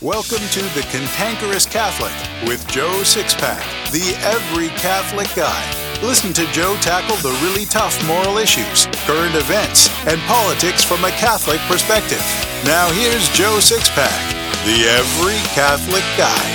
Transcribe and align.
Welcome 0.00 0.46
to 0.52 0.62
The 0.76 0.86
Cantankerous 0.92 1.66
Catholic 1.66 2.12
with 2.48 2.64
Joe 2.68 3.00
Sixpack, 3.02 3.90
the 3.90 4.14
every 4.22 4.68
Catholic 4.78 5.26
guy. 5.34 6.00
Listen 6.06 6.32
to 6.34 6.46
Joe 6.52 6.76
tackle 6.80 7.16
the 7.16 7.36
really 7.42 7.64
tough 7.64 8.00
moral 8.06 8.38
issues, 8.38 8.86
current 9.08 9.34
events, 9.34 9.88
and 10.06 10.20
politics 10.20 10.84
from 10.84 11.02
a 11.02 11.10
Catholic 11.10 11.58
perspective. 11.62 12.22
Now 12.64 12.88
here's 12.92 13.28
Joe 13.30 13.58
Sixpack, 13.58 14.22
the 14.64 14.86
every 14.86 15.38
Catholic 15.52 16.04
guy. 16.16 16.46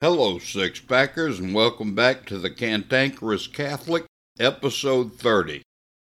Hello, 0.00 0.38
Sixpackers, 0.38 1.40
and 1.40 1.52
welcome 1.52 1.96
back 1.96 2.24
to 2.26 2.38
the 2.38 2.50
Cantankerous 2.50 3.48
Catholic, 3.48 4.04
episode 4.38 5.14
30. 5.14 5.62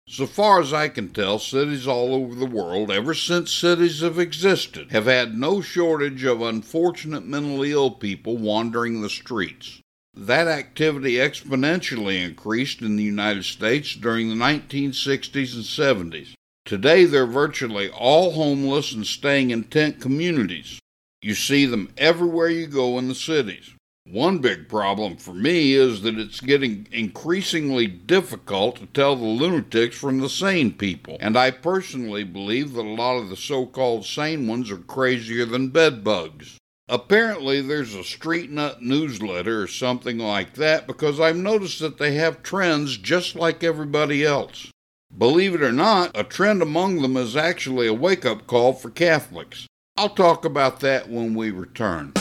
So 0.07 0.27
far 0.27 0.59
as 0.59 0.73
I 0.73 0.89
can 0.89 1.09
tell, 1.09 1.39
cities 1.39 1.87
all 1.87 2.13
over 2.13 2.35
the 2.35 2.45
world, 2.45 2.91
ever 2.91 3.13
since 3.13 3.51
cities 3.51 4.01
have 4.01 4.19
existed, 4.19 4.91
have 4.91 5.05
had 5.05 5.37
no 5.37 5.61
shortage 5.61 6.23
of 6.25 6.41
unfortunate 6.41 7.25
mentally 7.25 7.71
ill 7.71 7.91
people 7.91 8.37
wandering 8.37 9.01
the 9.01 9.09
streets. 9.09 9.79
That 10.13 10.47
activity 10.47 11.13
exponentially 11.13 12.23
increased 12.23 12.81
in 12.81 12.97
the 12.97 13.03
United 13.03 13.45
States 13.45 13.95
during 13.95 14.29
the 14.29 14.35
1960s 14.35 15.55
and 15.55 16.11
70s. 16.13 16.33
Today, 16.65 17.05
they're 17.05 17.25
virtually 17.25 17.89
all 17.89 18.31
homeless 18.31 18.93
and 18.93 19.07
staying 19.07 19.51
in 19.51 19.63
tent 19.63 19.99
communities. 19.99 20.79
You 21.21 21.33
see 21.33 21.65
them 21.65 21.91
everywhere 21.97 22.49
you 22.49 22.67
go 22.67 22.99
in 22.99 23.07
the 23.07 23.15
cities. 23.15 23.73
One 24.05 24.39
big 24.39 24.67
problem 24.67 25.15
for 25.15 25.33
me 25.33 25.73
is 25.73 26.01
that 26.01 26.19
it's 26.19 26.41
getting 26.41 26.87
increasingly 26.91 27.87
difficult 27.87 28.75
to 28.75 28.85
tell 28.85 29.15
the 29.15 29.23
lunatics 29.23 29.97
from 29.97 30.19
the 30.19 30.29
sane 30.29 30.73
people, 30.73 31.17
and 31.21 31.37
I 31.37 31.51
personally 31.51 32.25
believe 32.25 32.73
that 32.73 32.85
a 32.85 32.89
lot 32.89 33.15
of 33.15 33.29
the 33.29 33.37
so 33.37 33.65
called 33.65 34.05
sane 34.05 34.45
ones 34.45 34.69
are 34.69 34.77
crazier 34.77 35.45
than 35.45 35.69
bedbugs. 35.69 36.57
Apparently, 36.89 37.61
there's 37.61 37.95
a 37.95 38.03
Street 38.03 38.51
Nut 38.51 38.81
newsletter 38.81 39.63
or 39.63 39.67
something 39.67 40.19
like 40.19 40.55
that 40.55 40.85
because 40.85 41.21
I've 41.21 41.37
noticed 41.37 41.79
that 41.79 41.97
they 41.97 42.15
have 42.15 42.43
trends 42.43 42.97
just 42.97 43.35
like 43.37 43.63
everybody 43.63 44.25
else. 44.25 44.69
Believe 45.17 45.55
it 45.55 45.63
or 45.63 45.71
not, 45.71 46.11
a 46.13 46.25
trend 46.25 46.61
among 46.61 47.01
them 47.01 47.15
is 47.15 47.37
actually 47.37 47.87
a 47.87 47.93
wake 47.93 48.25
up 48.25 48.47
call 48.47 48.73
for 48.73 48.89
Catholics. 48.89 49.65
I'll 49.95 50.09
talk 50.09 50.43
about 50.43 50.81
that 50.81 51.09
when 51.09 51.33
we 51.33 51.51
return. 51.51 52.13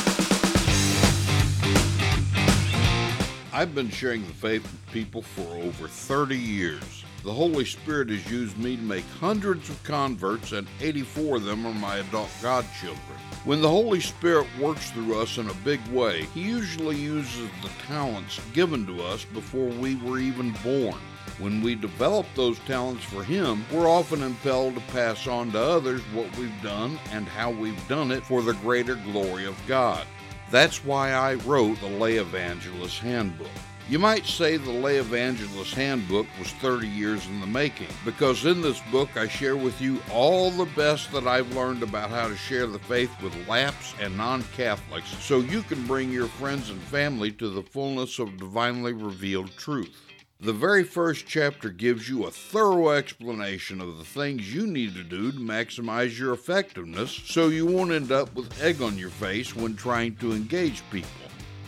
I've 3.55 3.75
been 3.75 3.91
sharing 3.91 4.23
the 4.23 4.33
faith 4.33 4.63
with 4.63 4.93
people 4.93 5.21
for 5.21 5.43
over 5.57 5.87
30 5.87 6.39
years. 6.39 7.05
The 7.23 7.35
Holy 7.35 7.67
Spirit 7.67 8.09
has 8.09 8.33
used 8.33 8.57
me 8.57 8.77
to 8.77 8.83
make 8.83 9.05
hundreds 9.21 9.69
of 9.69 9.85
converts, 9.85 10.53
and 10.53 10.67
84 10.81 11.37
of 11.37 11.45
them 11.45 11.67
are 11.67 11.75
my 11.75 11.97
adult 11.97 12.31
godchildren. 12.41 13.19
When 13.45 13.61
the 13.61 13.69
Holy 13.69 14.01
Spirit 14.01 14.47
works 14.59 14.91
through 14.91 15.21
us 15.21 15.37
in 15.37 15.51
a 15.51 15.55
big 15.67 15.87
way, 15.89 16.23
He 16.33 16.41
usually 16.41 16.97
uses 16.97 17.51
the 17.61 17.69
talents 17.87 18.41
given 18.55 18.87
to 18.87 19.03
us 19.03 19.27
before 19.27 19.69
we 19.69 19.97
were 19.97 20.19
even 20.19 20.53
born. 20.65 20.99
When 21.39 21.61
we 21.61 21.75
develop 21.75 22.27
those 22.35 22.59
talents 22.61 23.05
for 23.05 23.23
Him, 23.23 23.67
we're 23.71 23.89
often 23.89 24.23
impelled 24.23 24.77
to 24.77 24.81
pass 24.93 25.27
on 25.27 25.53
to 25.53 25.61
others 25.61 26.01
what 26.15 26.35
we've 26.39 26.63
done 26.63 26.99
and 27.13 27.29
how 27.29 27.51
we've 27.51 27.87
done 27.87 28.13
it 28.13 28.25
for 28.25 28.41
the 28.41 28.55
greater 28.55 28.95
glory 28.95 29.45
of 29.45 29.61
God. 29.69 30.07
That's 30.53 30.85
why 30.85 31.13
I 31.13 31.37
wrote 31.37 31.81
the 31.81 31.89
Lay 31.89 32.17
Evangelist 32.17 32.99
Handbook. 32.99 33.49
You 33.89 33.99
might 33.99 34.27
say 34.27 34.59
the 34.59 34.71
Lay 34.71 34.99
Evangelist 34.99 35.75
Handbook 35.75 36.27
was 36.39 36.53
30 36.53 36.87
years 36.87 37.27
in 37.27 37.41
the 37.41 37.47
making, 37.47 37.89
because 38.05 38.45
in 38.45 38.61
this 38.61 38.79
book 38.93 39.09
I 39.17 39.29
share 39.29 39.57
with 39.57 39.81
you 39.81 40.03
all 40.13 40.51
the 40.51 40.69
best 40.77 41.11
that 41.13 41.27
I've 41.27 41.57
learned 41.57 41.83
about 41.83 42.11
how 42.11 42.29
to 42.29 42.37
share 42.37 42.67
the 42.67 42.79
faith 42.81 43.11
with 43.23 43.49
lapsed 43.49 43.97
and 43.99 44.15
non 44.15 44.43
Catholics 44.55 45.09
so 45.21 45.39
you 45.39 45.63
can 45.63 45.87
bring 45.87 46.13
your 46.13 46.27
friends 46.27 46.69
and 46.69 46.83
family 46.83 47.33
to 47.33 47.49
the 47.49 47.63
fullness 47.63 48.19
of 48.19 48.37
divinely 48.37 48.93
revealed 48.93 49.57
truth. 49.57 50.12
The 50.43 50.53
very 50.53 50.83
first 50.83 51.25
chapter 51.29 51.69
gives 51.69 52.09
you 52.09 52.25
a 52.25 52.31
thorough 52.33 52.89
explanation 52.89 53.81
of 53.81 53.97
the 53.97 54.05
things 54.05 54.53
you 54.53 54.67
need 54.67 54.97
to 54.97 55.05
do 55.05 55.31
to 55.31 55.39
maximize 55.39 56.19
your 56.19 56.35
effectiveness 56.35 57.13
so 57.13 57.47
you 57.47 57.65
won't 57.65 57.93
end 57.93 58.11
up 58.11 58.35
with 58.35 58.61
egg 58.61 58.83
on 58.83 58.99
your 58.99 59.11
face 59.11 59.55
when 59.55 59.77
trying 59.77 60.17
to 60.17 60.33
engage 60.33 60.83
people. 60.91 61.09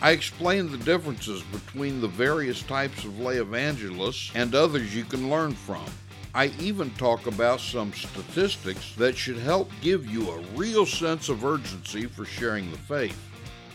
I 0.01 0.11
explain 0.11 0.69
the 0.69 0.77
differences 0.77 1.41
between 1.43 2.01
the 2.01 2.09
various 2.09 2.63
types 2.63 3.05
of 3.05 3.17
lay 3.17 3.37
evangelists 3.37 4.33
and 4.35 4.53
others 4.53 4.93
you 4.93 5.05
can 5.05 5.29
learn 5.29 5.53
from. 5.53 5.85
I 6.33 6.47
even 6.59 6.89
talk 6.95 7.27
about 7.27 7.61
some 7.61 7.93
statistics 7.93 8.93
that 8.95 9.15
should 9.15 9.37
help 9.37 9.71
give 9.79 10.05
you 10.05 10.29
a 10.29 10.41
real 10.53 10.85
sense 10.85 11.29
of 11.29 11.45
urgency 11.45 12.07
for 12.07 12.25
sharing 12.25 12.69
the 12.71 12.77
faith. 12.77 13.17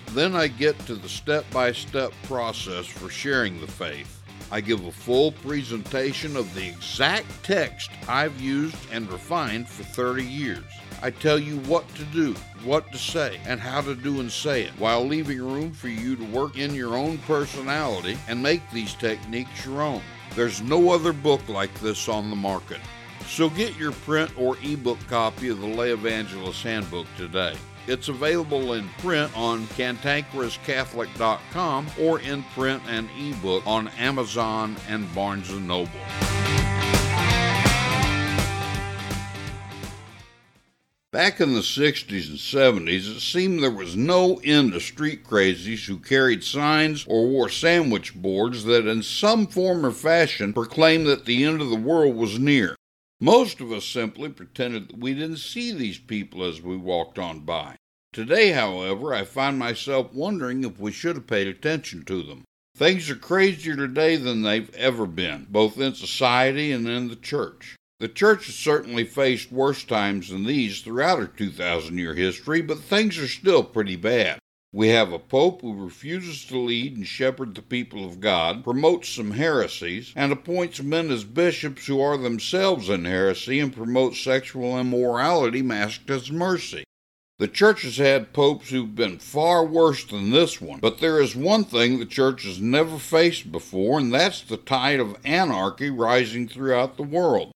Then 0.09 0.37
I 0.37 0.49
get 0.49 0.79
to 0.81 0.95
the 0.95 1.09
step 1.09 1.51
by 1.53 1.73
step 1.73 2.13
process 2.25 2.85
for 2.85 3.09
sharing 3.09 3.63
the 3.63 3.67
faith. 3.67 4.20
I 4.53 4.61
give 4.61 4.85
a 4.85 4.91
full 4.91 5.33
presentation 5.33 6.37
of 6.37 6.53
the 6.55 6.69
exact 6.69 7.27
text 7.45 7.91
I've 8.09 8.41
used 8.41 8.77
and 8.91 9.11
refined 9.11 9.69
for 9.69 9.85
30 9.85 10.25
years. 10.25 10.65
I 11.03 11.11
tell 11.11 11.39
you 11.39 11.59
what 11.61 11.89
to 11.95 12.05
do, 12.07 12.35
what 12.65 12.91
to 12.93 12.99
say, 12.99 13.41
and 13.47 13.61
how 13.61 13.81
to 13.83 13.95
do 13.95 14.21
and 14.21 14.31
say 14.31 14.65
it, 14.65 14.73
while 14.73 15.07
leaving 15.07 15.39
room 15.39 15.73
for 15.73 15.89
you 15.89 16.17
to 16.17 16.25
work 16.25 16.59
in 16.59 16.75
your 16.75 16.97
own 16.97 17.19
personality 17.19 18.19
and 18.29 18.43
make 18.43 18.69
these 18.71 18.95
techniques 18.95 19.65
your 19.65 19.83
own. 19.83 20.03
There's 20.35 20.61
no 20.61 20.91
other 20.91 21.13
book 21.13 21.49
like 21.49 21.73
this 21.81 22.09
on 22.09 22.29
the 22.29 22.37
market. 22.37 22.81
So 23.27 23.49
get 23.51 23.77
your 23.77 23.93
print 23.93 24.31
or 24.37 24.57
ebook 24.63 24.99
copy 25.09 25.49
of 25.49 25.61
the 25.61 25.67
Lay 25.67 25.93
Evangelist 25.93 26.63
Handbook 26.63 27.07
today. 27.17 27.55
It's 27.91 28.09
available 28.09 28.73
in 28.75 28.89
print 28.99 29.37
on 29.37 29.67
cantankerouscatholic.com 29.67 31.87
or 32.01 32.21
in 32.21 32.45
print 32.55 32.81
and 32.87 33.11
ebook 33.19 33.67
on 33.67 33.89
Amazon 33.99 34.77
and 34.89 35.13
Barnes 35.13 35.51
& 35.51 35.61
Noble. 35.61 35.91
Back 41.11 41.41
in 41.41 41.55
the 41.55 41.63
60s 41.63 42.29
and 42.29 42.39
70s, 42.39 43.17
it 43.17 43.19
seemed 43.19 43.61
there 43.61 43.73
was 43.73 43.97
no 43.97 44.41
end 44.45 44.75
to 44.75 44.81
street 44.81 45.25
crazies 45.25 45.87
who 45.87 45.99
carried 45.99 46.45
signs 46.45 47.05
or 47.09 47.27
wore 47.27 47.49
sandwich 47.49 48.15
boards 48.15 48.63
that 48.67 48.87
in 48.87 49.03
some 49.03 49.49
form 49.49 49.85
or 49.85 49.91
fashion 49.91 50.53
proclaimed 50.53 51.09
that 51.09 51.25
the 51.25 51.43
end 51.43 51.61
of 51.61 51.71
the 51.71 51.75
world 51.75 52.15
was 52.15 52.39
near. 52.39 52.77
Most 53.21 53.61
of 53.61 53.73
us 53.73 53.85
simply 53.85 54.29
pretended 54.29 54.91
that 54.91 54.99
we 54.99 55.13
didn't 55.13 55.39
see 55.39 55.73
these 55.73 55.99
people 55.99 56.45
as 56.45 56.63
we 56.63 56.77
walked 56.77 57.19
on 57.19 57.41
by. 57.41 57.79
Today, 58.13 58.51
however, 58.51 59.15
I 59.15 59.23
find 59.23 59.57
myself 59.57 60.13
wondering 60.13 60.65
if 60.65 60.81
we 60.81 60.91
should 60.91 61.15
have 61.15 61.29
paid 61.29 61.47
attention 61.47 62.05
to 62.07 62.25
them. 62.25 62.43
Things 62.75 63.09
are 63.09 63.15
crazier 63.15 63.77
today 63.77 64.17
than 64.17 64.43
they've 64.43 64.75
ever 64.75 65.07
been, 65.07 65.47
both 65.49 65.79
in 65.79 65.95
society 65.95 66.73
and 66.73 66.89
in 66.89 67.07
the 67.07 67.15
church. 67.15 67.77
The 68.01 68.09
church 68.09 68.47
has 68.47 68.57
certainly 68.57 69.05
faced 69.05 69.53
worse 69.53 69.85
times 69.85 70.31
than 70.31 70.43
these 70.43 70.81
throughout 70.81 71.21
her 71.21 71.29
2,000 71.29 71.99
year 71.99 72.15
history, 72.15 72.61
but 72.63 72.81
things 72.81 73.17
are 73.17 73.29
still 73.29 73.63
pretty 73.63 73.95
bad. 73.95 74.41
We 74.73 74.89
have 74.89 75.13
a 75.13 75.19
pope 75.21 75.63
who 75.63 75.75
refuses 75.75 76.45
to 76.47 76.59
lead 76.59 76.97
and 76.97 77.07
shepherd 77.07 77.55
the 77.55 77.63
people 77.63 78.05
of 78.05 78.19
God, 78.19 78.65
promotes 78.65 79.09
some 79.09 79.33
heresies, 79.33 80.13
and 80.17 80.33
appoints 80.33 80.83
men 80.83 81.13
as 81.13 81.23
bishops 81.23 81.87
who 81.87 82.01
are 82.01 82.17
themselves 82.17 82.89
in 82.89 83.05
heresy 83.05 83.61
and 83.61 83.73
promote 83.73 84.17
sexual 84.17 84.81
immorality 84.81 85.63
masked 85.63 86.11
as 86.11 86.33
mercy. 86.33 86.83
The 87.41 87.49
church 87.49 87.85
has 87.85 87.97
had 87.97 88.35
popes 88.35 88.69
who've 88.69 88.95
been 88.95 89.19
far 89.19 89.65
worse 89.65 90.05
than 90.05 90.31
this 90.31 90.61
one, 90.61 90.79
but 90.79 90.99
there 90.99 91.23
is 91.23 91.35
one 91.35 91.65
thing 91.65 91.99
the 91.99 92.05
church 92.05 92.43
has 92.45 92.61
never 92.61 92.99
faced 92.99 93.51
before, 93.51 93.99
and 93.99 94.13
that's 94.13 94.43
the 94.43 94.59
tide 94.59 95.01
of 95.01 95.17
anarchy 95.25 95.89
rising 95.89 96.47
throughout 96.47 96.99
the 96.99 97.03
world. 97.03 97.53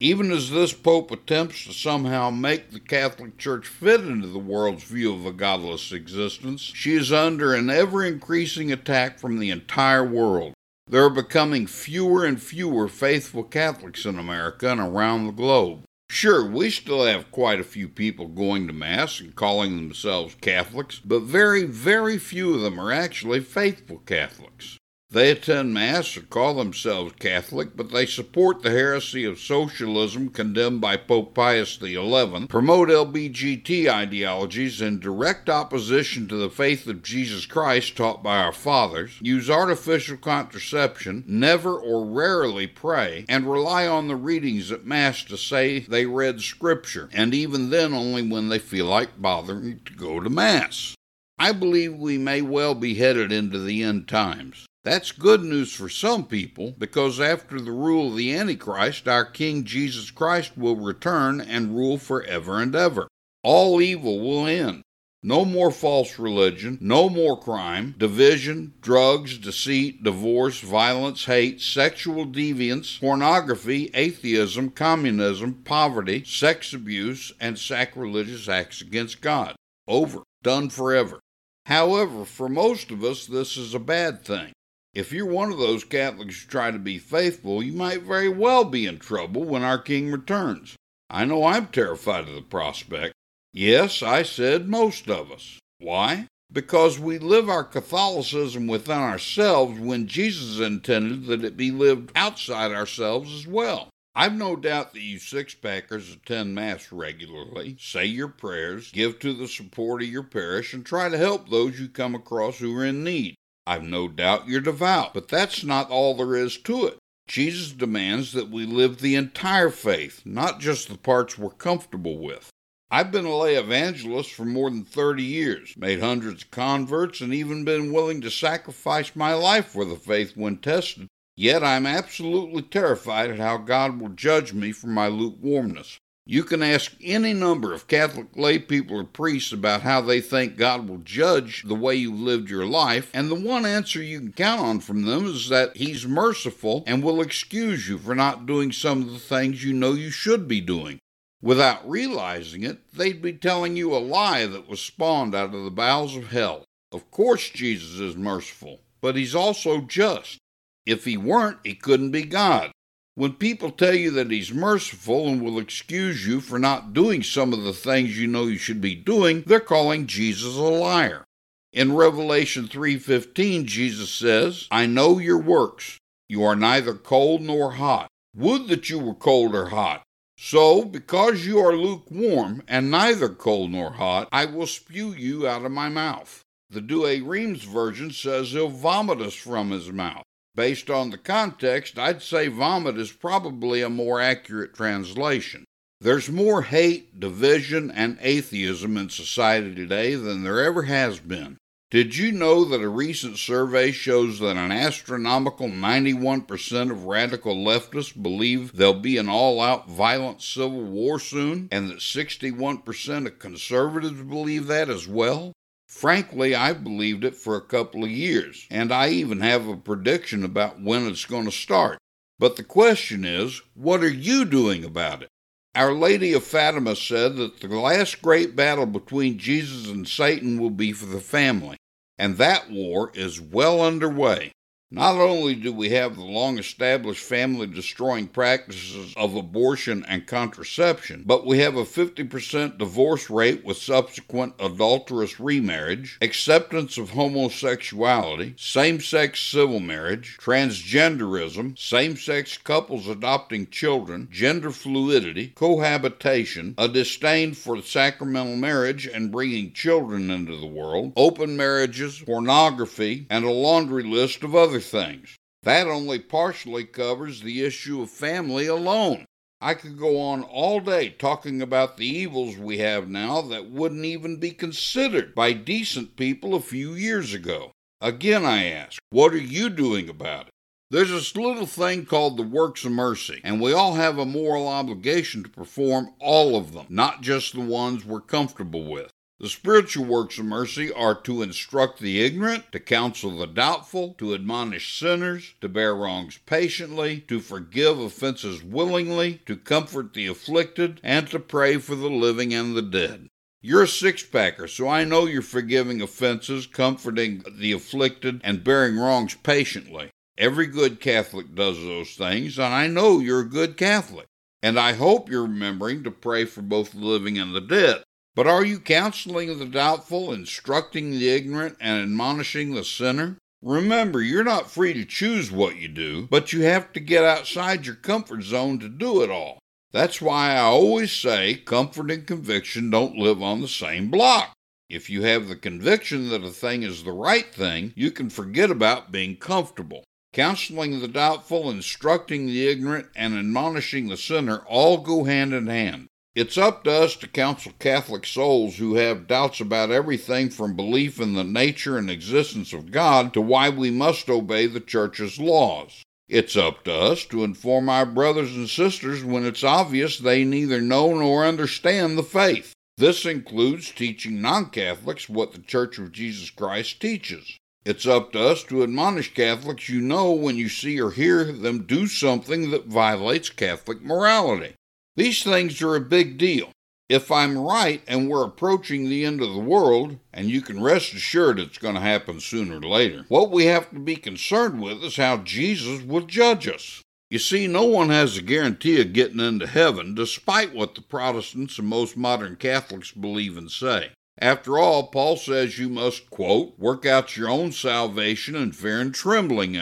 Even 0.00 0.32
as 0.32 0.50
this 0.50 0.72
Pope 0.72 1.10
attempts 1.10 1.66
to 1.66 1.74
somehow 1.74 2.30
make 2.30 2.70
the 2.70 2.80
Catholic 2.80 3.36
Church 3.36 3.66
fit 3.66 4.00
into 4.00 4.28
the 4.28 4.38
world's 4.38 4.84
view 4.84 5.12
of 5.12 5.26
a 5.26 5.32
godless 5.32 5.92
existence, 5.92 6.62
she 6.62 6.94
is 6.94 7.12
under 7.12 7.52
an 7.52 7.68
ever 7.68 8.02
increasing 8.02 8.72
attack 8.72 9.18
from 9.18 9.38
the 9.38 9.50
entire 9.50 10.02
world. 10.02 10.54
There 10.88 11.04
are 11.04 11.10
becoming 11.10 11.66
fewer 11.66 12.24
and 12.24 12.40
fewer 12.40 12.88
faithful 12.88 13.42
Catholics 13.42 14.06
in 14.06 14.18
America 14.18 14.70
and 14.70 14.80
around 14.80 15.26
the 15.26 15.32
globe. 15.32 15.82
Sure, 16.08 16.48
we 16.48 16.70
still 16.70 17.04
have 17.04 17.30
quite 17.30 17.60
a 17.60 17.64
few 17.64 17.88
people 17.88 18.26
going 18.26 18.66
to 18.66 18.72
Mass 18.72 19.20
and 19.20 19.34
calling 19.34 19.76
themselves 19.76 20.34
Catholics, 20.40 20.98
but 21.04 21.20
very, 21.20 21.64
very 21.64 22.16
few 22.16 22.54
of 22.54 22.62
them 22.62 22.80
are 22.80 22.90
actually 22.90 23.40
faithful 23.40 23.98
Catholics. 23.98 24.78
They 25.08 25.30
attend 25.30 25.72
Mass 25.72 26.16
or 26.16 26.22
call 26.22 26.54
themselves 26.54 27.14
Catholic, 27.20 27.76
but 27.76 27.92
they 27.92 28.06
support 28.06 28.62
the 28.62 28.70
heresy 28.70 29.24
of 29.24 29.38
socialism 29.38 30.30
condemned 30.30 30.80
by 30.80 30.96
Pope 30.96 31.32
Pius 31.32 31.78
XI, 31.78 32.46
promote 32.48 32.88
LBGT 32.88 33.88
ideologies 33.88 34.80
in 34.80 34.98
direct 34.98 35.48
opposition 35.48 36.26
to 36.26 36.36
the 36.36 36.50
faith 36.50 36.88
of 36.88 37.04
Jesus 37.04 37.46
Christ 37.46 37.96
taught 37.96 38.24
by 38.24 38.38
our 38.38 38.52
fathers, 38.52 39.12
use 39.20 39.48
artificial 39.48 40.16
contraception, 40.16 41.22
never 41.28 41.78
or 41.78 42.04
rarely 42.04 42.66
pray, 42.66 43.24
and 43.28 43.48
rely 43.48 43.86
on 43.86 44.08
the 44.08 44.16
readings 44.16 44.72
at 44.72 44.86
Mass 44.86 45.22
to 45.22 45.36
say 45.36 45.78
they 45.78 46.04
read 46.04 46.40
Scripture, 46.40 47.08
and 47.12 47.32
even 47.32 47.70
then 47.70 47.94
only 47.94 48.28
when 48.28 48.48
they 48.48 48.58
feel 48.58 48.86
like 48.86 49.22
bothering 49.22 49.82
to 49.84 49.92
go 49.92 50.18
to 50.18 50.28
Mass. 50.28 50.96
I 51.38 51.52
believe 51.52 51.94
we 51.94 52.18
may 52.18 52.42
well 52.42 52.74
be 52.74 52.94
headed 52.94 53.30
into 53.30 53.60
the 53.60 53.84
end 53.84 54.08
times. 54.08 54.66
That's 54.86 55.10
good 55.10 55.42
news 55.42 55.72
for 55.72 55.88
some 55.88 56.26
people 56.26 56.72
because 56.78 57.18
after 57.18 57.60
the 57.60 57.72
rule 57.72 58.10
of 58.10 58.16
the 58.16 58.32
Antichrist, 58.32 59.08
our 59.08 59.24
King 59.24 59.64
Jesus 59.64 60.12
Christ 60.12 60.56
will 60.56 60.76
return 60.76 61.40
and 61.40 61.74
rule 61.74 61.98
forever 61.98 62.62
and 62.62 62.72
ever. 62.72 63.08
All 63.42 63.82
evil 63.82 64.20
will 64.20 64.46
end. 64.46 64.82
No 65.24 65.44
more 65.44 65.72
false 65.72 66.20
religion, 66.20 66.78
no 66.80 67.08
more 67.08 67.36
crime, 67.36 67.96
division, 67.98 68.74
drugs, 68.80 69.38
deceit, 69.38 70.04
divorce, 70.04 70.60
violence, 70.60 71.24
hate, 71.24 71.60
sexual 71.60 72.24
deviance, 72.24 73.00
pornography, 73.00 73.90
atheism, 73.92 74.70
communism, 74.70 75.64
poverty, 75.64 76.22
sex 76.22 76.72
abuse, 76.72 77.32
and 77.40 77.58
sacrilegious 77.58 78.48
acts 78.48 78.82
against 78.82 79.20
God. 79.20 79.56
Over. 79.88 80.22
Done 80.44 80.70
forever. 80.70 81.18
However, 81.64 82.24
for 82.24 82.48
most 82.48 82.92
of 82.92 83.02
us, 83.02 83.26
this 83.26 83.56
is 83.56 83.74
a 83.74 83.80
bad 83.80 84.24
thing. 84.24 84.52
If 84.96 85.12
you're 85.12 85.26
one 85.26 85.52
of 85.52 85.58
those 85.58 85.84
Catholics 85.84 86.40
who 86.40 86.48
try 86.48 86.70
to 86.70 86.78
be 86.78 86.96
faithful, 86.96 87.62
you 87.62 87.74
might 87.74 88.00
very 88.00 88.30
well 88.30 88.64
be 88.64 88.86
in 88.86 88.98
trouble 88.98 89.44
when 89.44 89.62
our 89.62 89.76
King 89.76 90.10
returns. 90.10 90.74
I 91.10 91.26
know 91.26 91.44
I'm 91.44 91.66
terrified 91.66 92.26
of 92.26 92.34
the 92.34 92.40
prospect. 92.40 93.12
Yes, 93.52 94.02
I 94.02 94.22
said 94.22 94.70
most 94.70 95.10
of 95.10 95.30
us. 95.30 95.58
Why? 95.80 96.28
Because 96.50 96.98
we 96.98 97.18
live 97.18 97.50
our 97.50 97.62
Catholicism 97.62 98.68
within 98.68 98.96
ourselves 98.96 99.78
when 99.78 100.06
Jesus 100.06 100.66
intended 100.66 101.26
that 101.26 101.44
it 101.44 101.58
be 101.58 101.70
lived 101.70 102.10
outside 102.16 102.72
ourselves 102.72 103.34
as 103.34 103.46
well. 103.46 103.90
I've 104.14 104.32
no 104.34 104.56
doubt 104.56 104.94
that 104.94 105.02
you 105.02 105.18
six 105.18 105.54
packers 105.54 106.10
attend 106.10 106.54
Mass 106.54 106.90
regularly, 106.90 107.76
say 107.78 108.06
your 108.06 108.28
prayers, 108.28 108.92
give 108.92 109.18
to 109.18 109.34
the 109.34 109.46
support 109.46 110.00
of 110.00 110.08
your 110.08 110.22
parish, 110.22 110.72
and 110.72 110.86
try 110.86 111.10
to 111.10 111.18
help 111.18 111.50
those 111.50 111.78
you 111.78 111.86
come 111.86 112.14
across 112.14 112.60
who 112.60 112.74
are 112.78 112.86
in 112.86 113.04
need. 113.04 113.34
I've 113.66 113.82
no 113.82 114.06
doubt 114.06 114.48
you're 114.48 114.60
devout, 114.60 115.12
but 115.12 115.28
that's 115.28 115.64
not 115.64 115.90
all 115.90 116.14
there 116.14 116.36
is 116.36 116.56
to 116.58 116.86
it. 116.86 116.98
Jesus 117.26 117.72
demands 117.72 118.32
that 118.32 118.50
we 118.50 118.64
live 118.64 119.00
the 119.00 119.16
entire 119.16 119.70
faith, 119.70 120.22
not 120.24 120.60
just 120.60 120.88
the 120.88 120.96
parts 120.96 121.36
we're 121.36 121.50
comfortable 121.50 122.18
with. 122.18 122.50
I've 122.88 123.10
been 123.10 123.24
a 123.24 123.36
lay 123.36 123.56
evangelist 123.56 124.32
for 124.32 124.44
more 124.44 124.70
than 124.70 124.84
30 124.84 125.24
years, 125.24 125.74
made 125.76 125.98
hundreds 125.98 126.44
of 126.44 126.52
converts, 126.52 127.20
and 127.20 127.34
even 127.34 127.64
been 127.64 127.92
willing 127.92 128.20
to 128.20 128.30
sacrifice 128.30 129.16
my 129.16 129.34
life 129.34 129.66
for 129.66 129.84
the 129.84 129.96
faith 129.96 130.36
when 130.36 130.58
tested. 130.58 131.08
Yet 131.36 131.64
I'm 131.64 131.84
absolutely 131.84 132.62
terrified 132.62 133.30
at 133.30 133.38
how 133.38 133.56
God 133.56 134.00
will 134.00 134.10
judge 134.10 134.52
me 134.52 134.70
for 134.70 134.86
my 134.86 135.08
lukewarmness. 135.08 135.98
You 136.28 136.42
can 136.42 136.60
ask 136.60 136.92
any 137.00 137.32
number 137.32 137.72
of 137.72 137.86
Catholic 137.86 138.36
lay 138.36 138.58
people 138.58 138.98
or 138.98 139.04
priests 139.04 139.52
about 139.52 139.82
how 139.82 140.00
they 140.00 140.20
think 140.20 140.56
God 140.56 140.88
will 140.88 140.98
judge 140.98 141.62
the 141.62 141.76
way 141.76 141.94
you've 141.94 142.18
lived 142.18 142.50
your 142.50 142.66
life, 142.66 143.12
and 143.14 143.30
the 143.30 143.36
one 143.36 143.64
answer 143.64 144.02
you 144.02 144.18
can 144.18 144.32
count 144.32 144.60
on 144.60 144.80
from 144.80 145.04
them 145.04 145.26
is 145.26 145.48
that 145.50 145.76
He's 145.76 146.04
merciful 146.04 146.82
and 146.84 147.04
will 147.04 147.20
excuse 147.20 147.88
you 147.88 147.96
for 147.96 148.16
not 148.16 148.44
doing 148.44 148.72
some 148.72 149.02
of 149.02 149.12
the 149.12 149.20
things 149.20 149.62
you 149.62 149.72
know 149.72 149.92
you 149.92 150.10
should 150.10 150.48
be 150.48 150.60
doing. 150.60 150.98
Without 151.40 151.88
realizing 151.88 152.64
it, 152.64 152.92
they'd 152.92 153.22
be 153.22 153.32
telling 153.32 153.76
you 153.76 153.94
a 153.94 153.98
lie 153.98 154.46
that 154.46 154.68
was 154.68 154.80
spawned 154.80 155.32
out 155.32 155.54
of 155.54 155.62
the 155.62 155.70
bowels 155.70 156.16
of 156.16 156.32
hell. 156.32 156.64
Of 156.90 157.08
course, 157.12 157.50
Jesus 157.50 158.00
is 158.00 158.16
merciful, 158.16 158.80
but 159.00 159.14
He's 159.14 159.36
also 159.36 159.80
just. 159.80 160.38
If 160.84 161.04
He 161.04 161.16
weren't, 161.16 161.58
He 161.62 161.76
couldn't 161.76 162.10
be 162.10 162.24
God. 162.24 162.72
When 163.16 163.32
people 163.32 163.70
tell 163.70 163.94
you 163.94 164.10
that 164.10 164.30
he's 164.30 164.52
merciful 164.52 165.26
and 165.26 165.42
will 165.42 165.58
excuse 165.58 166.26
you 166.26 166.42
for 166.42 166.58
not 166.58 166.92
doing 166.92 167.22
some 167.22 167.54
of 167.54 167.62
the 167.62 167.72
things 167.72 168.20
you 168.20 168.26
know 168.26 168.44
you 168.44 168.58
should 168.58 168.82
be 168.82 168.94
doing, 168.94 169.42
they're 169.46 169.58
calling 169.58 170.06
Jesus 170.06 170.54
a 170.54 170.60
liar. 170.60 171.24
In 171.72 171.94
Revelation 171.94 172.68
3:15, 172.68 173.64
Jesus 173.64 174.10
says, 174.10 174.68
"I 174.70 174.84
know 174.84 175.18
your 175.18 175.38
works. 175.38 175.96
You 176.28 176.44
are 176.44 176.54
neither 176.54 176.92
cold 176.92 177.40
nor 177.40 177.72
hot. 177.72 178.10
Would 178.36 178.68
that 178.68 178.90
you 178.90 178.98
were 178.98 179.14
cold 179.14 179.54
or 179.54 179.70
hot. 179.70 180.02
So, 180.36 180.84
because 180.84 181.46
you 181.46 181.58
are 181.58 181.74
lukewarm 181.74 182.62
and 182.68 182.90
neither 182.90 183.30
cold 183.30 183.70
nor 183.70 183.92
hot, 183.92 184.28
I 184.30 184.44
will 184.44 184.66
spew 184.66 185.14
you 185.14 185.48
out 185.48 185.64
of 185.64 185.72
my 185.72 185.88
mouth." 185.88 186.42
The 186.68 186.82
Douay 186.82 187.22
Rheims 187.22 187.64
version 187.64 188.10
says 188.10 188.50
he'll 188.50 188.68
vomit 188.68 189.22
us 189.22 189.32
from 189.32 189.70
his 189.70 189.90
mouth. 189.90 190.24
Based 190.56 190.88
on 190.88 191.10
the 191.10 191.18
context, 191.18 191.98
I'd 191.98 192.22
say 192.22 192.48
vomit 192.48 192.96
is 192.96 193.12
probably 193.12 193.82
a 193.82 193.90
more 193.90 194.22
accurate 194.22 194.72
translation. 194.72 195.66
There's 196.00 196.30
more 196.30 196.62
hate, 196.62 197.20
division, 197.20 197.90
and 197.90 198.16
atheism 198.22 198.96
in 198.96 199.10
society 199.10 199.74
today 199.74 200.14
than 200.14 200.44
there 200.44 200.64
ever 200.64 200.84
has 200.84 201.20
been. 201.20 201.58
Did 201.90 202.16
you 202.16 202.32
know 202.32 202.64
that 202.64 202.80
a 202.80 202.88
recent 202.88 203.36
survey 203.36 203.92
shows 203.92 204.38
that 204.40 204.56
an 204.56 204.72
astronomical 204.72 205.68
91% 205.68 206.90
of 206.90 207.04
radical 207.04 207.54
leftists 207.54 208.20
believe 208.20 208.72
there'll 208.72 208.94
be 208.94 209.18
an 209.18 209.28
all 209.28 209.60
out 209.60 209.88
violent 209.88 210.40
civil 210.40 210.84
war 210.84 211.20
soon, 211.20 211.68
and 211.70 211.90
that 211.90 211.98
61% 211.98 213.26
of 213.26 213.38
conservatives 213.38 214.22
believe 214.22 214.66
that 214.68 214.88
as 214.88 215.06
well? 215.06 215.52
Frankly, 215.96 216.54
I've 216.54 216.84
believed 216.84 217.24
it 217.24 217.34
for 217.34 217.56
a 217.56 217.62
couple 217.62 218.04
of 218.04 218.10
years, 218.10 218.66
and 218.70 218.92
I 218.92 219.08
even 219.08 219.40
have 219.40 219.66
a 219.66 219.78
prediction 219.78 220.44
about 220.44 220.78
when 220.78 221.06
it's 221.06 221.24
going 221.24 221.46
to 221.46 221.50
start. 221.50 221.96
But 222.38 222.56
the 222.56 222.64
question 222.64 223.24
is, 223.24 223.62
what 223.72 224.02
are 224.04 224.12
you 224.12 224.44
doing 224.44 224.84
about 224.84 225.22
it? 225.22 225.30
Our 225.74 225.94
Lady 225.94 226.34
of 226.34 226.44
Fatima 226.44 226.96
said 226.96 227.36
that 227.36 227.60
the 227.60 227.68
last 227.68 228.20
great 228.20 228.54
battle 228.54 228.84
between 228.84 229.38
Jesus 229.38 229.88
and 229.88 230.06
Satan 230.06 230.60
will 230.60 230.68
be 230.68 230.92
for 230.92 231.06
the 231.06 231.18
family, 231.18 231.78
and 232.18 232.36
that 232.36 232.70
war 232.70 233.10
is 233.14 233.40
well 233.40 233.80
underway. 233.80 234.52
Not 234.92 235.16
only 235.16 235.56
do 235.56 235.72
we 235.72 235.90
have 235.90 236.14
the 236.14 236.22
long 236.22 236.58
established 236.58 237.24
family 237.24 237.66
destroying 237.66 238.28
practices 238.28 239.12
of 239.16 239.34
abortion 239.34 240.04
and 240.06 240.28
contraception, 240.28 241.24
but 241.26 241.44
we 241.44 241.58
have 241.58 241.74
a 241.74 241.82
50% 241.82 242.78
divorce 242.78 243.28
rate 243.28 243.64
with 243.64 243.78
subsequent 243.78 244.54
adulterous 244.60 245.40
remarriage, 245.40 246.18
acceptance 246.22 246.98
of 246.98 247.10
homosexuality, 247.10 248.54
same 248.56 249.00
sex 249.00 249.40
civil 249.42 249.80
marriage, 249.80 250.38
transgenderism, 250.40 251.76
same 251.76 252.16
sex 252.16 252.56
couples 252.56 253.08
adopting 253.08 253.66
children, 253.66 254.28
gender 254.30 254.70
fluidity, 254.70 255.48
cohabitation, 255.48 256.76
a 256.78 256.86
disdain 256.86 257.54
for 257.54 257.82
sacramental 257.82 258.54
marriage 258.54 259.04
and 259.08 259.32
bringing 259.32 259.72
children 259.72 260.30
into 260.30 260.56
the 260.56 260.64
world, 260.64 261.12
open 261.16 261.56
marriages, 261.56 262.20
pornography, 262.20 263.26
and 263.28 263.44
a 263.44 263.50
laundry 263.50 264.04
list 264.04 264.44
of 264.44 264.54
other 264.54 264.75
other 264.76 264.82
things. 264.82 265.38
That 265.62 265.86
only 265.86 266.18
partially 266.18 266.84
covers 266.84 267.40
the 267.40 267.64
issue 267.64 268.02
of 268.02 268.10
family 268.10 268.66
alone. 268.66 269.24
I 269.58 269.72
could 269.72 269.98
go 269.98 270.20
on 270.20 270.42
all 270.42 270.80
day 270.80 271.08
talking 271.08 271.62
about 271.62 271.96
the 271.96 272.06
evils 272.06 272.58
we 272.58 272.76
have 272.78 273.08
now 273.08 273.40
that 273.40 273.70
wouldn't 273.70 274.04
even 274.04 274.38
be 274.38 274.50
considered 274.50 275.34
by 275.34 275.54
decent 275.54 276.14
people 276.14 276.54
a 276.54 276.60
few 276.60 276.92
years 276.92 277.32
ago. 277.32 277.72
Again, 278.02 278.44
I 278.44 278.66
ask, 278.66 279.00
what 279.08 279.32
are 279.32 279.38
you 279.38 279.70
doing 279.70 280.10
about 280.10 280.48
it? 280.48 280.52
There's 280.90 281.10
this 281.10 281.34
little 281.34 281.66
thing 281.66 282.04
called 282.04 282.36
the 282.36 282.42
works 282.42 282.84
of 282.84 282.92
mercy, 282.92 283.40
and 283.42 283.62
we 283.62 283.72
all 283.72 283.94
have 283.94 284.18
a 284.18 284.26
moral 284.26 284.68
obligation 284.68 285.42
to 285.42 285.48
perform 285.48 286.10
all 286.20 286.54
of 286.54 286.74
them, 286.74 286.86
not 286.90 287.22
just 287.22 287.54
the 287.54 287.60
ones 287.60 288.04
we're 288.04 288.20
comfortable 288.20 288.84
with. 288.84 289.10
The 289.38 289.50
spiritual 289.50 290.06
works 290.06 290.38
of 290.38 290.46
mercy 290.46 290.90
are 290.90 291.14
to 291.22 291.42
instruct 291.42 292.00
the 292.00 292.22
ignorant, 292.22 292.72
to 292.72 292.80
counsel 292.80 293.36
the 293.36 293.46
doubtful, 293.46 294.14
to 294.16 294.32
admonish 294.32 294.98
sinners, 294.98 295.52
to 295.60 295.68
bear 295.68 295.94
wrongs 295.94 296.38
patiently, 296.46 297.20
to 297.28 297.40
forgive 297.40 297.98
offenses 297.98 298.62
willingly, 298.62 299.42
to 299.44 299.56
comfort 299.56 300.14
the 300.14 300.26
afflicted, 300.26 301.00
and 301.02 301.28
to 301.28 301.38
pray 301.38 301.76
for 301.76 301.94
the 301.94 302.08
living 302.08 302.54
and 302.54 302.74
the 302.74 302.80
dead. 302.80 303.28
You're 303.60 303.82
a 303.82 303.88
six 303.88 304.22
packer, 304.22 304.66
so 304.66 304.88
I 304.88 305.04
know 305.04 305.26
you're 305.26 305.42
forgiving 305.42 306.00
offenses, 306.00 306.66
comforting 306.66 307.44
the 307.58 307.72
afflicted, 307.72 308.40
and 308.42 308.64
bearing 308.64 308.96
wrongs 308.96 309.34
patiently. 309.34 310.08
Every 310.38 310.66
good 310.66 310.98
Catholic 310.98 311.54
does 311.54 311.76
those 311.76 312.14
things, 312.14 312.58
and 312.58 312.72
I 312.72 312.86
know 312.86 313.18
you're 313.18 313.40
a 313.40 313.48
good 313.48 313.76
Catholic. 313.76 314.28
And 314.62 314.80
I 314.80 314.94
hope 314.94 315.28
you're 315.28 315.42
remembering 315.42 316.04
to 316.04 316.10
pray 316.10 316.46
for 316.46 316.62
both 316.62 316.92
the 316.92 316.98
living 316.98 317.38
and 317.38 317.54
the 317.54 317.60
dead. 317.60 318.02
But 318.36 318.46
are 318.46 318.66
you 318.66 318.78
counseling 318.78 319.58
the 319.58 319.64
doubtful, 319.64 320.30
instructing 320.30 321.10
the 321.10 321.30
ignorant, 321.30 321.78
and 321.80 322.02
admonishing 322.02 322.74
the 322.74 322.84
sinner? 322.84 323.38
Remember, 323.62 324.20
you're 324.20 324.44
not 324.44 324.70
free 324.70 324.92
to 324.92 325.06
choose 325.06 325.50
what 325.50 325.76
you 325.76 325.88
do, 325.88 326.28
but 326.30 326.52
you 326.52 326.60
have 326.64 326.92
to 326.92 327.00
get 327.00 327.24
outside 327.24 327.86
your 327.86 327.94
comfort 327.94 328.42
zone 328.42 328.78
to 328.80 328.90
do 328.90 329.22
it 329.22 329.30
all. 329.30 329.58
That's 329.90 330.20
why 330.20 330.50
I 330.50 330.58
always 330.58 331.12
say 331.12 331.54
comfort 331.54 332.10
and 332.10 332.26
conviction 332.26 332.90
don't 332.90 333.16
live 333.16 333.42
on 333.42 333.62
the 333.62 333.68
same 333.68 334.10
block. 334.10 334.52
If 334.90 335.08
you 335.08 335.22
have 335.22 335.48
the 335.48 335.56
conviction 335.56 336.28
that 336.28 336.44
a 336.44 336.50
thing 336.50 336.82
is 336.82 337.04
the 337.04 337.12
right 337.12 337.52
thing, 337.54 337.94
you 337.96 338.10
can 338.10 338.28
forget 338.28 338.70
about 338.70 339.10
being 339.10 339.36
comfortable. 339.36 340.04
Counseling 340.34 341.00
the 341.00 341.08
doubtful, 341.08 341.70
instructing 341.70 342.44
the 342.44 342.68
ignorant, 342.68 343.06
and 343.16 343.34
admonishing 343.34 344.08
the 344.08 344.18
sinner 344.18 344.58
all 344.66 344.98
go 344.98 345.24
hand 345.24 345.54
in 345.54 345.68
hand. 345.68 346.08
It's 346.36 346.58
up 346.58 346.84
to 346.84 346.92
us 346.92 347.16
to 347.16 347.28
counsel 347.28 347.72
Catholic 347.78 348.26
souls 348.26 348.76
who 348.76 348.96
have 348.96 349.26
doubts 349.26 349.58
about 349.58 349.90
everything 349.90 350.50
from 350.50 350.76
belief 350.76 351.18
in 351.18 351.32
the 351.32 351.42
nature 351.42 351.96
and 351.96 352.10
existence 352.10 352.74
of 352.74 352.90
God 352.90 353.32
to 353.32 353.40
why 353.40 353.70
we 353.70 353.90
must 353.90 354.28
obey 354.28 354.66
the 354.66 354.80
Church's 354.80 355.40
laws. 355.40 356.02
It's 356.28 356.54
up 356.54 356.84
to 356.84 356.92
us 356.92 357.24
to 357.28 357.42
inform 357.42 357.88
our 357.88 358.04
brothers 358.04 358.54
and 358.54 358.68
sisters 358.68 359.24
when 359.24 359.46
it's 359.46 359.64
obvious 359.64 360.18
they 360.18 360.44
neither 360.44 360.82
know 360.82 361.14
nor 361.14 361.46
understand 361.46 362.18
the 362.18 362.22
faith. 362.22 362.74
This 362.98 363.24
includes 363.24 363.90
teaching 363.90 364.42
non 364.42 364.68
Catholics 364.68 365.30
what 365.30 365.52
the 365.52 365.60
Church 365.60 365.98
of 365.98 366.12
Jesus 366.12 366.50
Christ 366.50 367.00
teaches. 367.00 367.56
It's 367.86 368.06
up 368.06 368.32
to 368.32 368.48
us 368.48 368.62
to 368.64 368.82
admonish 368.82 369.32
Catholics 369.32 369.88
you 369.88 370.02
know 370.02 370.32
when 370.32 370.56
you 370.56 370.68
see 370.68 371.00
or 371.00 371.12
hear 371.12 371.50
them 371.50 371.84
do 371.84 372.06
something 372.06 372.72
that 372.72 372.84
violates 372.84 373.48
Catholic 373.48 374.02
morality. 374.02 374.74
These 375.16 375.42
things 375.42 375.80
are 375.80 375.96
a 375.96 376.00
big 376.00 376.36
deal. 376.36 376.70
If 377.08 377.30
I'm 377.32 377.56
right 377.56 378.02
and 378.06 378.28
we're 378.28 378.44
approaching 378.44 379.08
the 379.08 379.24
end 379.24 379.40
of 379.40 379.54
the 379.54 379.60
world, 379.60 380.18
and 380.32 380.50
you 380.50 380.60
can 380.60 380.82
rest 380.82 381.14
assured 381.14 381.58
it's 381.58 381.78
going 381.78 381.94
to 381.94 382.00
happen 382.00 382.38
sooner 382.38 382.76
or 382.76 382.80
later, 382.80 383.24
what 383.28 383.50
we 383.50 383.64
have 383.64 383.88
to 383.90 383.98
be 383.98 384.16
concerned 384.16 384.82
with 384.82 385.02
is 385.02 385.16
how 385.16 385.38
Jesus 385.38 386.02
will 386.02 386.20
judge 386.20 386.68
us. 386.68 387.00
You 387.30 387.38
see, 387.38 387.66
no 387.66 387.84
one 387.84 388.10
has 388.10 388.36
a 388.36 388.42
guarantee 388.42 389.00
of 389.00 389.14
getting 389.14 389.40
into 389.40 389.66
heaven, 389.66 390.14
despite 390.14 390.74
what 390.74 390.94
the 390.94 391.00
Protestants 391.00 391.78
and 391.78 391.88
most 391.88 392.16
modern 392.16 392.56
Catholics 392.56 393.10
believe 393.10 393.56
and 393.56 393.70
say. 393.70 394.10
After 394.38 394.78
all, 394.78 395.06
Paul 395.06 395.36
says 395.36 395.78
you 395.78 395.88
must, 395.88 396.28
quote, 396.28 396.78
work 396.78 397.06
out 397.06 397.38
your 397.38 397.48
own 397.48 397.72
salvation 397.72 398.54
in 398.54 398.72
fear 398.72 399.00
and 399.00 399.14
trembling. 399.14 399.72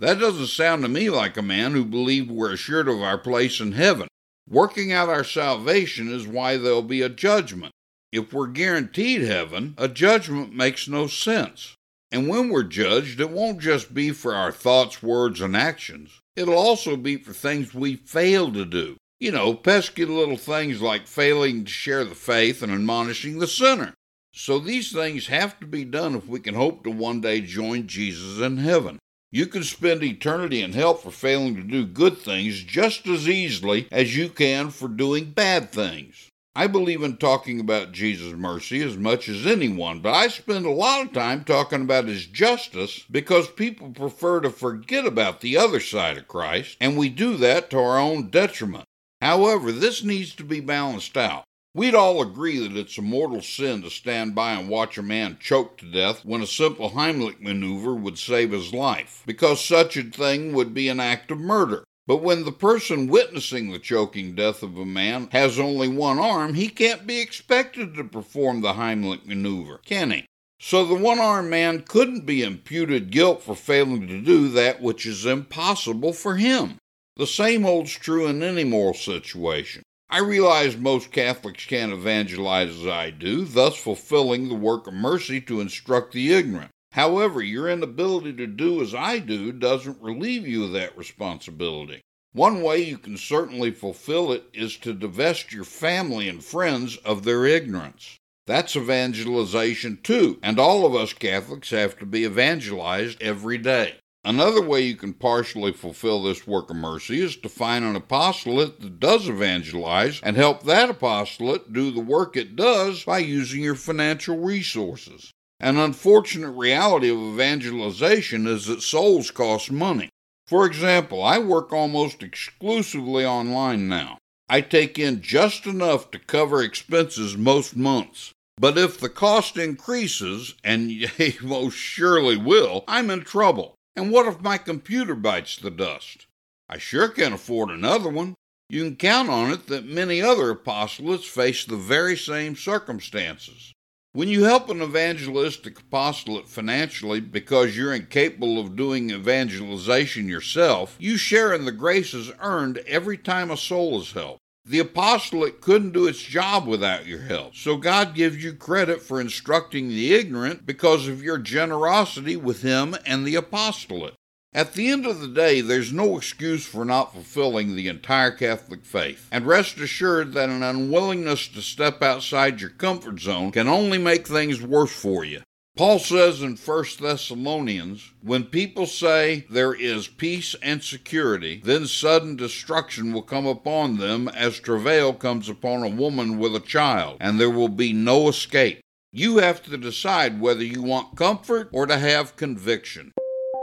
That 0.00 0.18
doesn't 0.18 0.48
sound 0.48 0.82
to 0.82 0.88
me 0.88 1.10
like 1.10 1.36
a 1.36 1.42
man 1.42 1.72
who 1.72 1.84
believed 1.84 2.30
we're 2.30 2.52
assured 2.52 2.88
of 2.88 3.00
our 3.00 3.18
place 3.18 3.60
in 3.60 3.72
heaven. 3.72 4.08
Working 4.50 4.92
out 4.92 5.10
our 5.10 5.24
salvation 5.24 6.10
is 6.10 6.26
why 6.26 6.56
there'll 6.56 6.82
be 6.82 7.02
a 7.02 7.10
judgment. 7.10 7.72
If 8.10 8.32
we're 8.32 8.46
guaranteed 8.46 9.20
heaven, 9.20 9.74
a 9.76 9.88
judgment 9.88 10.54
makes 10.54 10.88
no 10.88 11.06
sense. 11.06 11.74
And 12.10 12.28
when 12.28 12.48
we're 12.48 12.62
judged, 12.62 13.20
it 13.20 13.28
won't 13.28 13.60
just 13.60 13.92
be 13.92 14.10
for 14.10 14.34
our 14.34 14.50
thoughts, 14.50 15.02
words, 15.02 15.42
and 15.42 15.54
actions. 15.54 16.20
It'll 16.34 16.56
also 16.56 16.96
be 16.96 17.16
for 17.18 17.34
things 17.34 17.74
we 17.74 17.96
fail 17.96 18.50
to 18.52 18.64
do. 18.64 18.96
You 19.20 19.32
know, 19.32 19.52
pesky 19.52 20.06
little 20.06 20.38
things 20.38 20.80
like 20.80 21.06
failing 21.06 21.64
to 21.66 21.70
share 21.70 22.04
the 22.04 22.14
faith 22.14 22.62
and 22.62 22.72
admonishing 22.72 23.40
the 23.40 23.46
sinner. 23.46 23.92
So 24.32 24.58
these 24.58 24.92
things 24.92 25.26
have 25.26 25.60
to 25.60 25.66
be 25.66 25.84
done 25.84 26.14
if 26.14 26.26
we 26.26 26.40
can 26.40 26.54
hope 26.54 26.84
to 26.84 26.90
one 26.90 27.20
day 27.20 27.42
join 27.42 27.86
Jesus 27.86 28.38
in 28.40 28.56
heaven. 28.58 28.98
You 29.30 29.46
can 29.46 29.62
spend 29.62 30.02
eternity 30.02 30.62
in 30.62 30.72
hell 30.72 30.94
for 30.94 31.10
failing 31.10 31.54
to 31.56 31.62
do 31.62 31.84
good 31.84 32.16
things 32.16 32.62
just 32.62 33.06
as 33.06 33.28
easily 33.28 33.86
as 33.92 34.16
you 34.16 34.30
can 34.30 34.70
for 34.70 34.88
doing 34.88 35.32
bad 35.32 35.70
things. 35.70 36.30
I 36.56 36.66
believe 36.66 37.02
in 37.02 37.18
talking 37.18 37.60
about 37.60 37.92
Jesus' 37.92 38.32
mercy 38.32 38.82
as 38.82 38.96
much 38.96 39.28
as 39.28 39.46
anyone, 39.46 40.00
but 40.00 40.14
I 40.14 40.28
spend 40.28 40.64
a 40.64 40.70
lot 40.70 41.06
of 41.06 41.12
time 41.12 41.44
talking 41.44 41.82
about 41.82 42.06
his 42.06 42.26
justice 42.26 43.04
because 43.10 43.48
people 43.48 43.90
prefer 43.90 44.40
to 44.40 44.50
forget 44.50 45.04
about 45.04 45.40
the 45.40 45.56
other 45.56 45.78
side 45.78 46.16
of 46.16 46.26
Christ, 46.26 46.76
and 46.80 46.96
we 46.96 47.10
do 47.10 47.36
that 47.36 47.70
to 47.70 47.78
our 47.78 47.98
own 47.98 48.30
detriment. 48.30 48.86
However, 49.20 49.70
this 49.70 50.02
needs 50.02 50.34
to 50.36 50.42
be 50.42 50.60
balanced 50.60 51.16
out. 51.16 51.44
We'd 51.78 51.94
all 51.94 52.20
agree 52.20 52.58
that 52.58 52.76
it's 52.76 52.98
a 52.98 53.02
mortal 53.02 53.40
sin 53.40 53.82
to 53.82 53.90
stand 53.90 54.34
by 54.34 54.54
and 54.54 54.68
watch 54.68 54.98
a 54.98 55.02
man 55.02 55.38
choke 55.38 55.78
to 55.78 55.88
death 55.88 56.24
when 56.24 56.42
a 56.42 56.46
simple 56.48 56.90
Heimlich 56.90 57.40
maneuver 57.40 57.94
would 57.94 58.18
save 58.18 58.50
his 58.50 58.74
life, 58.74 59.22
because 59.26 59.64
such 59.64 59.96
a 59.96 60.02
thing 60.02 60.52
would 60.54 60.74
be 60.74 60.88
an 60.88 60.98
act 60.98 61.30
of 61.30 61.38
murder. 61.38 61.84
But 62.04 62.16
when 62.16 62.44
the 62.44 62.50
person 62.50 63.06
witnessing 63.06 63.70
the 63.70 63.78
choking 63.78 64.34
death 64.34 64.64
of 64.64 64.76
a 64.76 64.84
man 64.84 65.28
has 65.30 65.60
only 65.60 65.86
one 65.86 66.18
arm, 66.18 66.54
he 66.54 66.68
can't 66.68 67.06
be 67.06 67.20
expected 67.20 67.94
to 67.94 68.02
perform 68.02 68.60
the 68.60 68.72
Heimlich 68.72 69.24
maneuver, 69.24 69.78
can 69.86 70.10
he? 70.10 70.26
So 70.58 70.84
the 70.84 70.96
one 70.96 71.20
armed 71.20 71.48
man 71.48 71.82
couldn't 71.82 72.26
be 72.26 72.42
imputed 72.42 73.12
guilt 73.12 73.44
for 73.44 73.54
failing 73.54 74.08
to 74.08 74.20
do 74.20 74.48
that 74.48 74.82
which 74.82 75.06
is 75.06 75.24
impossible 75.24 76.12
for 76.12 76.34
him. 76.38 76.78
The 77.14 77.28
same 77.28 77.62
holds 77.62 77.92
true 77.92 78.26
in 78.26 78.42
any 78.42 78.64
moral 78.64 78.94
situation. 78.94 79.84
I 80.10 80.20
realize 80.20 80.76
most 80.76 81.12
Catholics 81.12 81.66
can't 81.66 81.92
evangelize 81.92 82.70
as 82.70 82.86
I 82.86 83.10
do, 83.10 83.44
thus 83.44 83.76
fulfilling 83.76 84.48
the 84.48 84.54
work 84.54 84.86
of 84.86 84.94
mercy 84.94 85.38
to 85.42 85.60
instruct 85.60 86.12
the 86.12 86.32
ignorant. 86.32 86.70
However, 86.92 87.42
your 87.42 87.68
inability 87.68 88.32
to 88.34 88.46
do 88.46 88.80
as 88.80 88.94
I 88.94 89.18
do 89.18 89.52
doesn't 89.52 90.00
relieve 90.00 90.48
you 90.48 90.64
of 90.64 90.72
that 90.72 90.96
responsibility. 90.96 92.00
One 92.32 92.62
way 92.62 92.82
you 92.82 92.96
can 92.96 93.18
certainly 93.18 93.70
fulfill 93.70 94.32
it 94.32 94.44
is 94.54 94.78
to 94.78 94.94
divest 94.94 95.52
your 95.52 95.64
family 95.64 96.28
and 96.28 96.42
friends 96.42 96.96
of 96.98 97.24
their 97.24 97.44
ignorance. 97.44 98.16
That's 98.46 98.76
evangelization 98.76 99.98
too, 100.02 100.38
and 100.42 100.58
all 100.58 100.86
of 100.86 100.94
us 100.94 101.12
Catholics 101.12 101.68
have 101.70 101.98
to 101.98 102.06
be 102.06 102.24
evangelized 102.24 103.22
every 103.22 103.58
day. 103.58 103.96
Another 104.28 104.60
way 104.60 104.82
you 104.82 104.94
can 104.94 105.14
partially 105.14 105.72
fulfill 105.72 106.22
this 106.22 106.46
work 106.46 106.68
of 106.68 106.76
mercy 106.76 107.22
is 107.22 107.34
to 107.36 107.48
find 107.48 107.82
an 107.82 107.96
apostolate 107.96 108.78
that 108.82 109.00
does 109.00 109.26
evangelize 109.26 110.20
and 110.22 110.36
help 110.36 110.64
that 110.64 110.90
apostolate 110.90 111.72
do 111.72 111.90
the 111.90 112.02
work 112.02 112.36
it 112.36 112.54
does 112.54 113.04
by 113.04 113.20
using 113.20 113.62
your 113.62 113.74
financial 113.74 114.36
resources. 114.36 115.32
An 115.60 115.78
unfortunate 115.78 116.50
reality 116.50 117.08
of 117.08 117.16
evangelization 117.16 118.46
is 118.46 118.66
that 118.66 118.82
souls 118.82 119.30
cost 119.30 119.72
money. 119.72 120.10
For 120.46 120.66
example, 120.66 121.22
I 121.22 121.38
work 121.38 121.72
almost 121.72 122.22
exclusively 122.22 123.24
online 123.24 123.88
now. 123.88 124.18
I 124.46 124.60
take 124.60 124.98
in 124.98 125.22
just 125.22 125.64
enough 125.64 126.10
to 126.10 126.18
cover 126.18 126.62
expenses 126.62 127.34
most 127.34 127.76
months. 127.76 128.32
But 128.60 128.76
if 128.76 129.00
the 129.00 129.08
cost 129.08 129.56
increases, 129.56 130.54
and 130.62 130.90
they 131.16 131.38
most 131.40 131.76
surely 131.76 132.36
will, 132.36 132.84
I'm 132.86 133.08
in 133.08 133.22
trouble. 133.22 133.74
And 133.98 134.12
what 134.12 134.28
if 134.28 134.40
my 134.40 134.58
computer 134.58 135.16
bites 135.16 135.56
the 135.56 135.72
dust? 135.72 136.26
I 136.68 136.78
sure 136.78 137.08
can't 137.08 137.34
afford 137.34 137.68
another 137.68 138.08
one. 138.08 138.36
You 138.68 138.84
can 138.84 138.94
count 138.94 139.28
on 139.28 139.50
it 139.50 139.66
that 139.66 139.86
many 139.86 140.22
other 140.22 140.54
apostolates 140.54 141.24
face 141.24 141.64
the 141.64 141.76
very 141.76 142.16
same 142.16 142.54
circumstances. 142.54 143.72
When 144.12 144.28
you 144.28 144.44
help 144.44 144.70
an 144.70 144.82
evangelistic 144.82 145.80
apostolate 145.80 146.46
financially 146.46 147.18
because 147.18 147.76
you're 147.76 147.92
incapable 147.92 148.60
of 148.60 148.76
doing 148.76 149.10
evangelization 149.10 150.28
yourself, 150.28 150.94
you 151.00 151.16
share 151.16 151.52
in 151.52 151.64
the 151.64 151.72
graces 151.72 152.30
earned 152.38 152.78
every 152.86 153.18
time 153.18 153.50
a 153.50 153.56
soul 153.56 154.00
is 154.00 154.12
helped. 154.12 154.38
The 154.68 154.80
apostolate 154.80 155.62
couldn't 155.62 155.94
do 155.94 156.06
its 156.06 156.20
job 156.20 156.66
without 156.66 157.06
your 157.06 157.22
help. 157.22 157.56
So 157.56 157.78
God 157.78 158.14
gives 158.14 158.44
you 158.44 158.52
credit 158.52 159.00
for 159.00 159.18
instructing 159.18 159.88
the 159.88 160.12
ignorant 160.12 160.66
because 160.66 161.08
of 161.08 161.22
your 161.22 161.38
generosity 161.38 162.36
with 162.36 162.60
Him 162.60 162.94
and 163.06 163.26
the 163.26 163.34
apostolate. 163.34 164.12
At 164.52 164.74
the 164.74 164.90
end 164.90 165.06
of 165.06 165.20
the 165.20 165.28
day, 165.28 165.62
there's 165.62 165.90
no 165.90 166.18
excuse 166.18 166.66
for 166.66 166.84
not 166.84 167.14
fulfilling 167.14 167.76
the 167.76 167.88
entire 167.88 168.30
Catholic 168.30 168.84
faith. 168.84 169.26
And 169.32 169.46
rest 169.46 169.78
assured 169.78 170.34
that 170.34 170.50
an 170.50 170.62
unwillingness 170.62 171.48
to 171.48 171.62
step 171.62 172.02
outside 172.02 172.60
your 172.60 172.70
comfort 172.70 173.20
zone 173.20 173.52
can 173.52 173.68
only 173.68 173.96
make 173.96 174.26
things 174.26 174.60
worse 174.60 174.92
for 174.92 175.24
you. 175.24 175.40
Paul 175.78 176.00
says 176.00 176.42
in 176.42 176.56
1 176.56 176.84
Thessalonians, 177.00 178.10
when 178.20 178.42
people 178.42 178.84
say 178.84 179.46
there 179.48 179.72
is 179.72 180.08
peace 180.08 180.56
and 180.60 180.82
security, 180.82 181.62
then 181.64 181.86
sudden 181.86 182.34
destruction 182.34 183.12
will 183.12 183.22
come 183.22 183.46
upon 183.46 183.98
them 183.98 184.26
as 184.26 184.58
travail 184.58 185.12
comes 185.12 185.48
upon 185.48 185.84
a 185.84 185.88
woman 185.88 186.36
with 186.36 186.56
a 186.56 186.60
child, 186.60 187.18
and 187.20 187.38
there 187.38 187.48
will 187.48 187.68
be 187.68 187.92
no 187.92 188.28
escape. 188.28 188.80
You 189.12 189.38
have 189.38 189.62
to 189.62 189.76
decide 189.76 190.40
whether 190.40 190.64
you 190.64 190.82
want 190.82 191.16
comfort 191.16 191.68
or 191.72 191.86
to 191.86 191.96
have 191.96 192.34
conviction. 192.34 193.12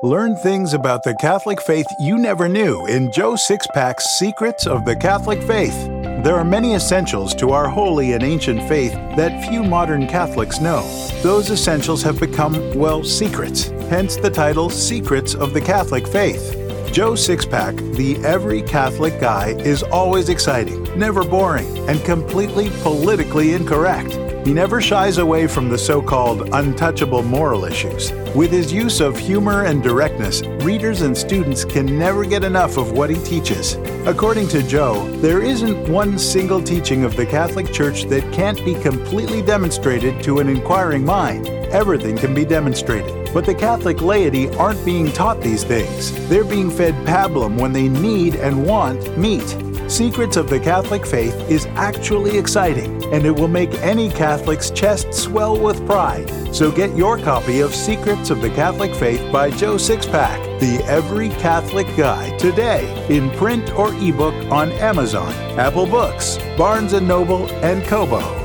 Learn 0.01 0.37
things 0.37 0.73
about 0.73 1.03
the 1.03 1.17
Catholic 1.19 1.61
faith 1.63 1.87
you 1.99 2.17
never 2.17 2.47
knew 2.47 2.85
in 2.85 3.11
Joe 3.11 3.33
Sixpack's 3.33 4.05
Secrets 4.17 4.65
of 4.65 4.85
the 4.85 4.95
Catholic 4.95 5.41
Faith. 5.43 6.04
There 6.25 6.37
are 6.37 6.43
many 6.43 6.73
essentials 6.73 7.35
to 7.35 7.51
our 7.51 7.69
holy 7.69 8.13
and 8.13 8.23
ancient 8.23 8.67
faith 8.67 8.93
that 9.15 9.47
few 9.47 9.61
modern 9.61 10.07
Catholics 10.07 10.59
know. 10.59 10.81
Those 11.21 11.51
essentials 11.51 12.01
have 12.01 12.19
become, 12.19 12.73
well, 12.73 13.03
secrets, 13.03 13.65
hence 13.91 14.15
the 14.15 14.31
title 14.31 14.71
Secrets 14.71 15.35
of 15.35 15.53
the 15.53 15.61
Catholic 15.61 16.07
Faith. 16.07 16.53
Joe 16.91 17.11
Sixpack, 17.11 17.95
the 17.95 18.17
Every 18.25 18.63
Catholic 18.63 19.21
Guy, 19.21 19.49
is 19.59 19.83
always 19.83 20.29
exciting, 20.29 20.81
never 20.97 21.23
boring, 21.23 21.77
and 21.87 22.03
completely 22.03 22.71
politically 22.81 23.53
incorrect. 23.53 24.24
He 24.45 24.53
never 24.53 24.79
shies 24.79 25.17
away 25.17 25.47
from 25.47 25.69
the 25.69 25.77
so 25.77 26.03
called 26.03 26.49
untouchable 26.53 27.23
moral 27.23 27.65
issues. 27.65 28.11
With 28.35 28.51
his 28.51 28.71
use 28.71 28.99
of 28.99 29.17
humor 29.17 29.63
and 29.63 29.81
directness, 29.81 30.43
readers 30.63 31.01
and 31.01 31.17
students 31.17 31.65
can 31.65 31.97
never 31.97 32.23
get 32.25 32.43
enough 32.43 32.77
of 32.77 32.91
what 32.91 33.09
he 33.09 33.15
teaches. 33.23 33.73
According 34.05 34.47
to 34.49 34.61
Joe, 34.61 35.09
there 35.17 35.41
isn't 35.41 35.89
one 35.89 36.19
single 36.19 36.61
teaching 36.61 37.03
of 37.03 37.15
the 37.15 37.25
Catholic 37.25 37.73
Church 37.73 38.03
that 38.03 38.31
can't 38.31 38.63
be 38.63 38.75
completely 38.75 39.41
demonstrated 39.41 40.21
to 40.21 40.37
an 40.37 40.47
inquiring 40.47 41.03
mind. 41.03 41.47
Everything 41.47 42.15
can 42.15 42.35
be 42.35 42.45
demonstrated. 42.45 43.33
But 43.33 43.47
the 43.47 43.55
Catholic 43.55 43.99
laity 44.01 44.47
aren't 44.57 44.85
being 44.85 45.11
taught 45.11 45.41
these 45.41 45.63
things. 45.63 46.11
They're 46.29 46.43
being 46.43 46.69
fed 46.69 46.93
pablum 47.07 47.59
when 47.59 47.73
they 47.73 47.89
need 47.89 48.35
and 48.35 48.63
want 48.63 49.17
meat. 49.17 49.64
Secrets 49.87 50.35
of 50.35 50.49
the 50.49 50.59
Catholic 50.59 51.05
Faith 51.05 51.35
is 51.49 51.67
actually 51.75 52.37
exciting, 52.37 53.03
and 53.13 53.23
it 53.25 53.31
will 53.31 53.47
make 53.47 53.71
any 53.75 54.09
Catholic's 54.09 54.71
chest 54.71 55.13
swell 55.13 55.59
with 55.59 55.85
pride. 55.85 56.31
So 56.53 56.71
get 56.71 56.95
your 56.95 57.17
copy 57.19 57.59
of 57.59 57.73
Secrets 57.73 58.29
of 58.31 58.41
the 58.41 58.49
Catholic 58.49 58.95
Faith 58.95 59.31
by 59.31 59.51
Joe 59.51 59.75
Sixpack, 59.75 60.59
the 60.59 60.83
Every 60.85 61.29
Catholic 61.29 61.87
Guy, 61.95 62.35
today 62.37 63.05
in 63.09 63.29
print 63.31 63.71
or 63.77 63.93
ebook 63.95 64.33
on 64.51 64.71
Amazon, 64.73 65.31
Apple 65.59 65.85
Books, 65.85 66.39
Barnes 66.57 66.93
& 66.93 67.01
Noble, 67.01 67.47
and 67.63 67.83
Kobo. 67.83 68.44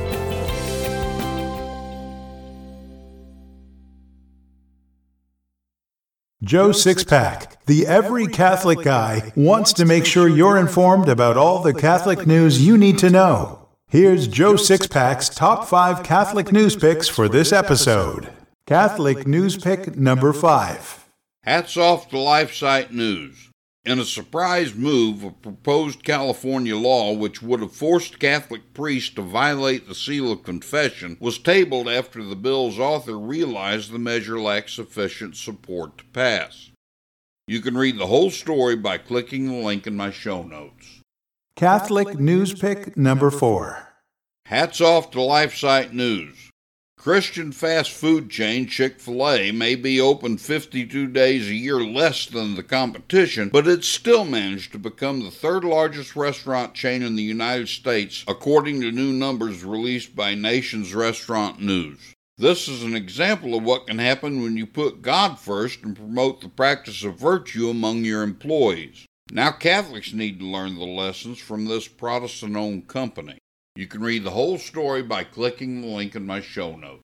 Joe 6.51 6.71
Sixpack, 6.71 7.55
the 7.65 7.87
every 7.87 8.27
Catholic 8.27 8.83
guy, 8.83 9.31
wants 9.37 9.71
to 9.71 9.85
make 9.85 10.05
sure 10.05 10.27
you're 10.27 10.57
informed 10.57 11.07
about 11.07 11.37
all 11.37 11.61
the 11.61 11.73
Catholic 11.73 12.27
news 12.27 12.61
you 12.61 12.77
need 12.77 12.97
to 12.97 13.09
know. 13.09 13.69
Here's 13.87 14.27
Joe 14.27 14.55
Sixpack's 14.55 15.29
top 15.29 15.63
five 15.63 16.03
Catholic 16.03 16.51
news 16.51 16.75
picks 16.75 17.07
for 17.07 17.29
this 17.29 17.53
episode. 17.53 18.33
Catholic 18.67 19.25
news 19.25 19.55
pick 19.55 19.95
number 19.95 20.33
five. 20.33 21.07
Hats 21.43 21.77
off 21.77 22.09
to 22.09 22.17
LifeSite 22.17 22.91
News. 22.91 23.50
In 23.83 23.97
a 23.97 24.05
surprise 24.05 24.75
move, 24.75 25.23
a 25.23 25.31
proposed 25.31 26.03
California 26.03 26.77
law 26.77 27.13
which 27.13 27.41
would 27.41 27.61
have 27.61 27.75
forced 27.75 28.19
Catholic 28.19 28.75
priests 28.75 29.15
to 29.15 29.23
violate 29.23 29.87
the 29.87 29.95
seal 29.95 30.31
of 30.31 30.43
confession 30.43 31.17
was 31.19 31.39
tabled 31.39 31.89
after 31.89 32.23
the 32.23 32.35
bill's 32.35 32.77
author 32.77 33.17
realized 33.17 33.91
the 33.91 33.97
measure 33.97 34.39
lacked 34.39 34.69
sufficient 34.69 35.35
support 35.35 35.97
to 35.97 36.03
pass. 36.05 36.69
You 37.47 37.59
can 37.59 37.75
read 37.75 37.97
the 37.97 38.05
whole 38.05 38.29
story 38.29 38.75
by 38.75 38.99
clicking 38.99 39.47
the 39.47 39.65
link 39.65 39.87
in 39.87 39.97
my 39.97 40.11
show 40.11 40.43
notes. 40.43 41.01
Catholic 41.55 42.19
News 42.19 42.53
Pick 42.53 42.95
number 42.95 43.31
four. 43.31 43.87
Hats 44.45 44.79
off 44.79 45.09
to 45.11 45.17
LifeSite 45.17 45.91
News. 45.91 46.50
Christian 47.01 47.51
fast 47.51 47.89
food 47.89 48.29
chain 48.29 48.67
Chick 48.67 48.99
fil 48.99 49.27
A 49.27 49.49
may 49.51 49.73
be 49.73 49.99
open 49.99 50.37
52 50.37 51.07
days 51.07 51.49
a 51.49 51.55
year 51.55 51.79
less 51.79 52.27
than 52.27 52.53
the 52.53 52.61
competition, 52.61 53.49
but 53.49 53.67
it 53.67 53.83
still 53.83 54.23
managed 54.23 54.71
to 54.73 54.77
become 54.77 55.21
the 55.21 55.31
third 55.31 55.63
largest 55.63 56.15
restaurant 56.15 56.75
chain 56.75 57.01
in 57.01 57.15
the 57.15 57.23
United 57.23 57.69
States, 57.69 58.23
according 58.27 58.81
to 58.81 58.91
new 58.91 59.11
numbers 59.11 59.63
released 59.63 60.15
by 60.15 60.35
Nation's 60.35 60.93
Restaurant 60.93 61.59
News. 61.59 62.13
This 62.37 62.67
is 62.67 62.83
an 62.83 62.95
example 62.95 63.55
of 63.55 63.63
what 63.63 63.87
can 63.87 63.97
happen 63.97 64.43
when 64.43 64.55
you 64.55 64.67
put 64.67 65.01
God 65.01 65.39
first 65.39 65.81
and 65.81 65.95
promote 65.95 66.39
the 66.39 66.49
practice 66.49 67.03
of 67.03 67.17
virtue 67.17 67.67
among 67.71 68.05
your 68.05 68.21
employees. 68.21 69.07
Now, 69.31 69.49
Catholics 69.49 70.13
need 70.13 70.37
to 70.39 70.45
learn 70.45 70.75
the 70.75 70.85
lessons 70.85 71.39
from 71.39 71.65
this 71.65 71.87
Protestant 71.87 72.55
owned 72.55 72.87
company. 72.87 73.39
You 73.75 73.87
can 73.87 74.01
read 74.01 74.25
the 74.25 74.31
whole 74.31 74.57
story 74.57 75.01
by 75.01 75.23
clicking 75.23 75.79
the 75.79 75.87
link 75.87 76.13
in 76.13 76.25
my 76.25 76.41
show 76.41 76.75
notes. 76.75 77.03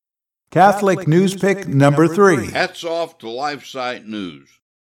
Catholic 0.51 1.07
News 1.07 1.33
Pick 1.33 1.65
number 1.65 2.09
three. 2.09 2.51
Hats 2.51 2.83
off 2.83 3.17
to 3.19 3.25
LifeSite 3.25 4.05
News. 4.05 4.49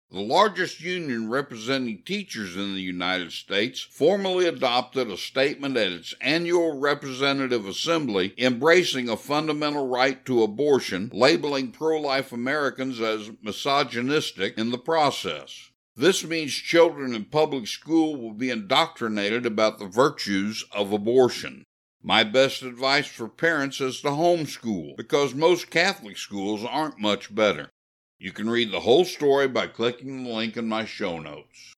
The 0.10 0.22
largest 0.22 0.80
union 0.80 1.30
representing 1.30 2.04
teachers 2.04 2.56
in 2.56 2.76
the 2.76 2.82
United 2.82 3.34
States 3.34 3.82
formally 3.82 4.48
adopted 4.48 5.12
a 5.12 5.18
statement 5.18 5.76
at 5.76 5.92
its 5.92 6.14
annual 6.22 6.80
representative 6.80 7.68
assembly 7.68 8.34
embracing 8.38 9.10
a 9.10 9.18
fundamental 9.18 9.90
right 9.90 10.24
to 10.26 10.44
abortion, 10.44 11.12
labeling 11.14 11.72
pro 11.72 12.00
life 12.00 12.32
Americans 12.32 13.02
as 13.02 13.32
misogynistic 13.42 14.58
in 14.58 14.72
the 14.72 14.78
process. 14.78 15.72
This 15.98 16.26
means 16.26 16.54
children 16.54 17.16
in 17.16 17.26
public 17.26 17.68
school 17.68 18.18
will 18.18 18.34
be 18.34 18.50
indoctrinated 18.50 19.46
about 19.46 19.80
the 19.80 19.88
virtues 19.88 20.66
of 20.74 20.92
abortion. 20.92 21.64
My 22.04 22.24
best 22.24 22.64
advice 22.64 23.08
for 23.08 23.30
parents 23.30 23.80
is 23.80 24.02
to 24.02 24.10
homeschool 24.10 24.98
because 24.98 25.34
most 25.34 25.70
Catholic 25.70 26.18
schools 26.18 26.66
aren't 26.66 27.00
much 27.00 27.34
better. 27.34 27.70
You 28.20 28.34
can 28.34 28.50
read 28.50 28.72
the 28.72 28.82
whole 28.82 29.06
story 29.06 29.48
by 29.48 29.68
clicking 29.68 30.24
the 30.24 30.30
link 30.30 30.58
in 30.58 30.68
my 30.68 30.84
show 30.84 31.20
notes. 31.20 31.74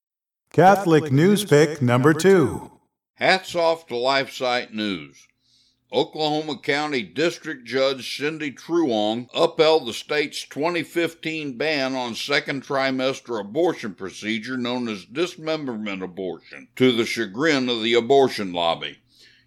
Catholic 0.52 1.12
News 1.12 1.44
Pick 1.44 1.80
number 1.80 2.12
two. 2.12 2.72
Hats 3.14 3.54
off 3.54 3.86
to 3.86 3.94
LifeSite 3.94 4.72
News. 4.72 5.28
Oklahoma 5.90 6.58
County 6.58 7.02
District 7.02 7.64
Judge 7.64 8.16
Cindy 8.16 8.52
Truong 8.52 9.28
upheld 9.32 9.86
the 9.86 9.94
state's 9.94 10.44
2015 10.44 11.56
ban 11.56 11.94
on 11.94 12.14
second 12.14 12.62
trimester 12.62 13.40
abortion 13.40 13.94
procedure 13.94 14.58
known 14.58 14.86
as 14.88 15.06
dismemberment 15.06 16.02
abortion 16.02 16.68
to 16.76 16.92
the 16.92 17.06
chagrin 17.06 17.70
of 17.70 17.82
the 17.82 17.94
abortion 17.94 18.52
lobby. 18.52 18.98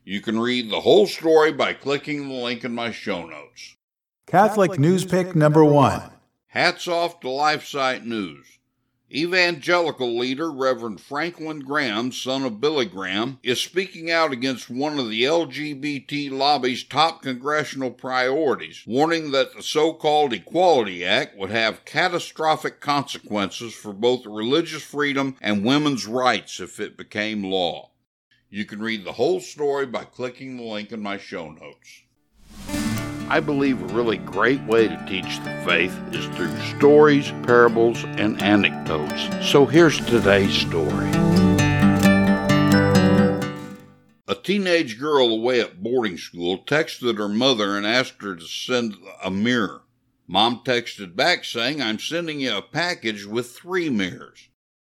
You 0.04 0.20
can 0.20 0.40
read 0.40 0.72
the 0.72 0.82
whole 0.82 1.06
story 1.06 1.52
by 1.52 1.74
clicking 1.74 2.28
the 2.28 2.34
link 2.34 2.64
in 2.64 2.74
my 2.74 2.92
show 2.92 3.24
notes. 3.26 3.76
Catholic 4.26 4.80
News 4.80 5.06
Pick 5.06 5.36
number 5.36 5.64
one. 5.64 6.02
Hats 6.48 6.88
off 6.88 7.20
to 7.20 7.28
LifeSite 7.28 8.04
News. 8.04 8.48
Evangelical 9.14 10.18
leader 10.18 10.50
Reverend 10.50 11.02
Franklin 11.02 11.60
Graham, 11.60 12.14
son 12.14 12.44
of 12.44 12.62
Billy 12.62 12.86
Graham, 12.86 13.40
is 13.44 13.60
speaking 13.60 14.10
out 14.10 14.32
against 14.32 14.70
one 14.70 14.98
of 14.98 15.10
the 15.10 15.24
LGBT 15.24 16.32
lobby's 16.32 16.84
top 16.84 17.22
congressional 17.22 17.92
priorities, 17.92 18.84
warning 18.88 19.32
that 19.32 19.54
the 19.54 19.62
so 19.62 19.94
called 19.94 20.32
Equality 20.32 21.04
Act 21.04 21.38
would 21.38 21.50
have 21.50 21.84
catastrophic 21.84 22.80
consequences 22.80 23.74
for 23.74 23.92
both 23.92 24.26
religious 24.26 24.84
freedom 24.84 25.36
and 25.42 25.66
women's 25.66 26.08
rights 26.08 26.62
if 26.62 26.80
it 26.80 26.96
became 26.96 27.44
law. 27.44 27.92
You 28.50 28.66
can 28.66 28.80
read 28.80 29.04
the 29.04 29.14
whole 29.14 29.42
story 29.42 29.86
by 29.86 30.06
clicking 30.06 30.56
the 30.56 30.64
link 30.64 30.92
in 30.92 31.02
my 31.02 31.18
show 31.18 31.50
notes. 31.50 32.04
I 33.32 33.40
believe 33.40 33.82
a 33.82 33.94
really 33.94 34.18
great 34.18 34.62
way 34.64 34.90
to 34.90 35.06
teach 35.08 35.42
the 35.46 35.52
faith 35.66 35.98
is 36.12 36.26
through 36.36 36.54
stories, 36.78 37.32
parables, 37.44 38.04
and 38.04 38.42
anecdotes. 38.42 39.50
So 39.50 39.66
here's 39.66 40.06
today's 40.06 40.52
story. 40.52 41.10
A 44.28 44.36
teenage 44.36 45.00
girl 45.00 45.30
away 45.32 45.62
at 45.62 45.82
boarding 45.82 46.18
school 46.18 46.66
texted 46.66 47.18
her 47.18 47.30
mother 47.30 47.78
and 47.78 47.88
asked 47.88 48.22
her 48.22 48.36
to 48.36 48.46
send 48.46 48.98
a 49.24 49.32
mirror. 49.32 49.84
Mom 50.28 50.60
texted 50.66 51.16
back 51.16 51.46
saying, 51.46 51.82
I'm 51.82 52.00
sending 52.00 52.42
you 52.42 52.58
a 52.58 52.62
package 52.62 53.26
with 53.26 53.52
three 53.52 53.90
mirrors. 53.90 54.50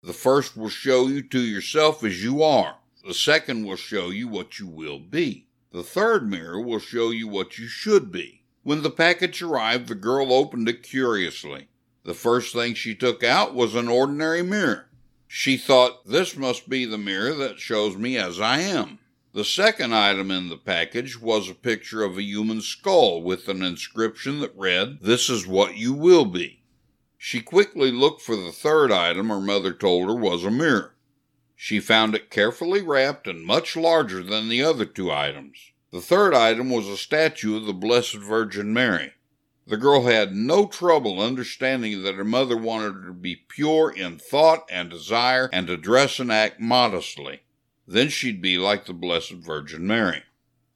The 0.02 0.12
first 0.12 0.56
will 0.56 0.70
show 0.70 1.06
you 1.06 1.22
to 1.22 1.40
yourself 1.40 2.02
as 2.02 2.24
you 2.24 2.42
are. 2.42 2.78
The 3.06 3.14
second 3.14 3.64
will 3.64 3.76
show 3.76 4.10
you 4.10 4.26
what 4.26 4.58
you 4.58 4.66
will 4.66 4.98
be. 4.98 5.43
The 5.74 5.82
third 5.82 6.30
mirror 6.30 6.60
will 6.60 6.78
show 6.78 7.10
you 7.10 7.26
what 7.26 7.58
you 7.58 7.66
should 7.66 8.12
be. 8.12 8.42
When 8.62 8.84
the 8.84 8.90
package 8.90 9.42
arrived, 9.42 9.88
the 9.88 9.96
girl 9.96 10.32
opened 10.32 10.68
it 10.68 10.84
curiously. 10.84 11.66
The 12.04 12.14
first 12.14 12.54
thing 12.54 12.74
she 12.74 12.94
took 12.94 13.24
out 13.24 13.56
was 13.56 13.74
an 13.74 13.88
ordinary 13.88 14.44
mirror. 14.44 14.88
She 15.26 15.56
thought, 15.56 16.06
this 16.06 16.36
must 16.36 16.68
be 16.68 16.84
the 16.84 16.96
mirror 16.96 17.34
that 17.34 17.58
shows 17.58 17.96
me 17.96 18.16
as 18.16 18.38
I 18.38 18.60
am. 18.60 19.00
The 19.32 19.44
second 19.44 19.92
item 19.92 20.30
in 20.30 20.48
the 20.48 20.56
package 20.56 21.20
was 21.20 21.50
a 21.50 21.54
picture 21.54 22.04
of 22.04 22.18
a 22.18 22.22
human 22.22 22.60
skull 22.60 23.20
with 23.20 23.48
an 23.48 23.60
inscription 23.60 24.38
that 24.42 24.56
read, 24.56 25.00
This 25.02 25.28
is 25.28 25.44
what 25.44 25.76
you 25.76 25.92
will 25.92 26.24
be. 26.24 26.62
She 27.18 27.40
quickly 27.40 27.90
looked 27.90 28.22
for 28.22 28.36
the 28.36 28.52
third 28.52 28.92
item 28.92 29.28
her 29.28 29.40
mother 29.40 29.72
told 29.72 30.06
her 30.06 30.14
was 30.14 30.44
a 30.44 30.52
mirror. 30.52 30.94
She 31.56 31.80
found 31.80 32.14
it 32.14 32.30
carefully 32.30 32.82
wrapped 32.82 33.26
and 33.26 33.44
much 33.44 33.76
larger 33.76 34.22
than 34.22 34.48
the 34.48 34.62
other 34.62 34.84
two 34.84 35.10
items. 35.10 35.72
The 35.90 36.00
third 36.00 36.34
item 36.34 36.70
was 36.70 36.88
a 36.88 36.96
statue 36.96 37.56
of 37.56 37.66
the 37.66 37.72
Blessed 37.72 38.16
Virgin 38.16 38.72
Mary. 38.72 39.12
The 39.66 39.76
girl 39.76 40.04
had 40.04 40.34
no 40.34 40.66
trouble 40.66 41.20
understanding 41.22 42.02
that 42.02 42.16
her 42.16 42.24
mother 42.24 42.56
wanted 42.56 42.94
her 42.94 43.06
to 43.06 43.12
be 43.14 43.36
pure 43.36 43.90
in 43.90 44.18
thought 44.18 44.66
and 44.68 44.90
desire 44.90 45.48
and 45.52 45.66
to 45.68 45.76
dress 45.76 46.18
and 46.18 46.30
act 46.30 46.60
modestly. 46.60 47.40
Then 47.86 48.08
she'd 48.08 48.42
be 48.42 48.58
like 48.58 48.86
the 48.86 48.92
Blessed 48.92 49.32
Virgin 49.32 49.86
Mary. 49.86 50.24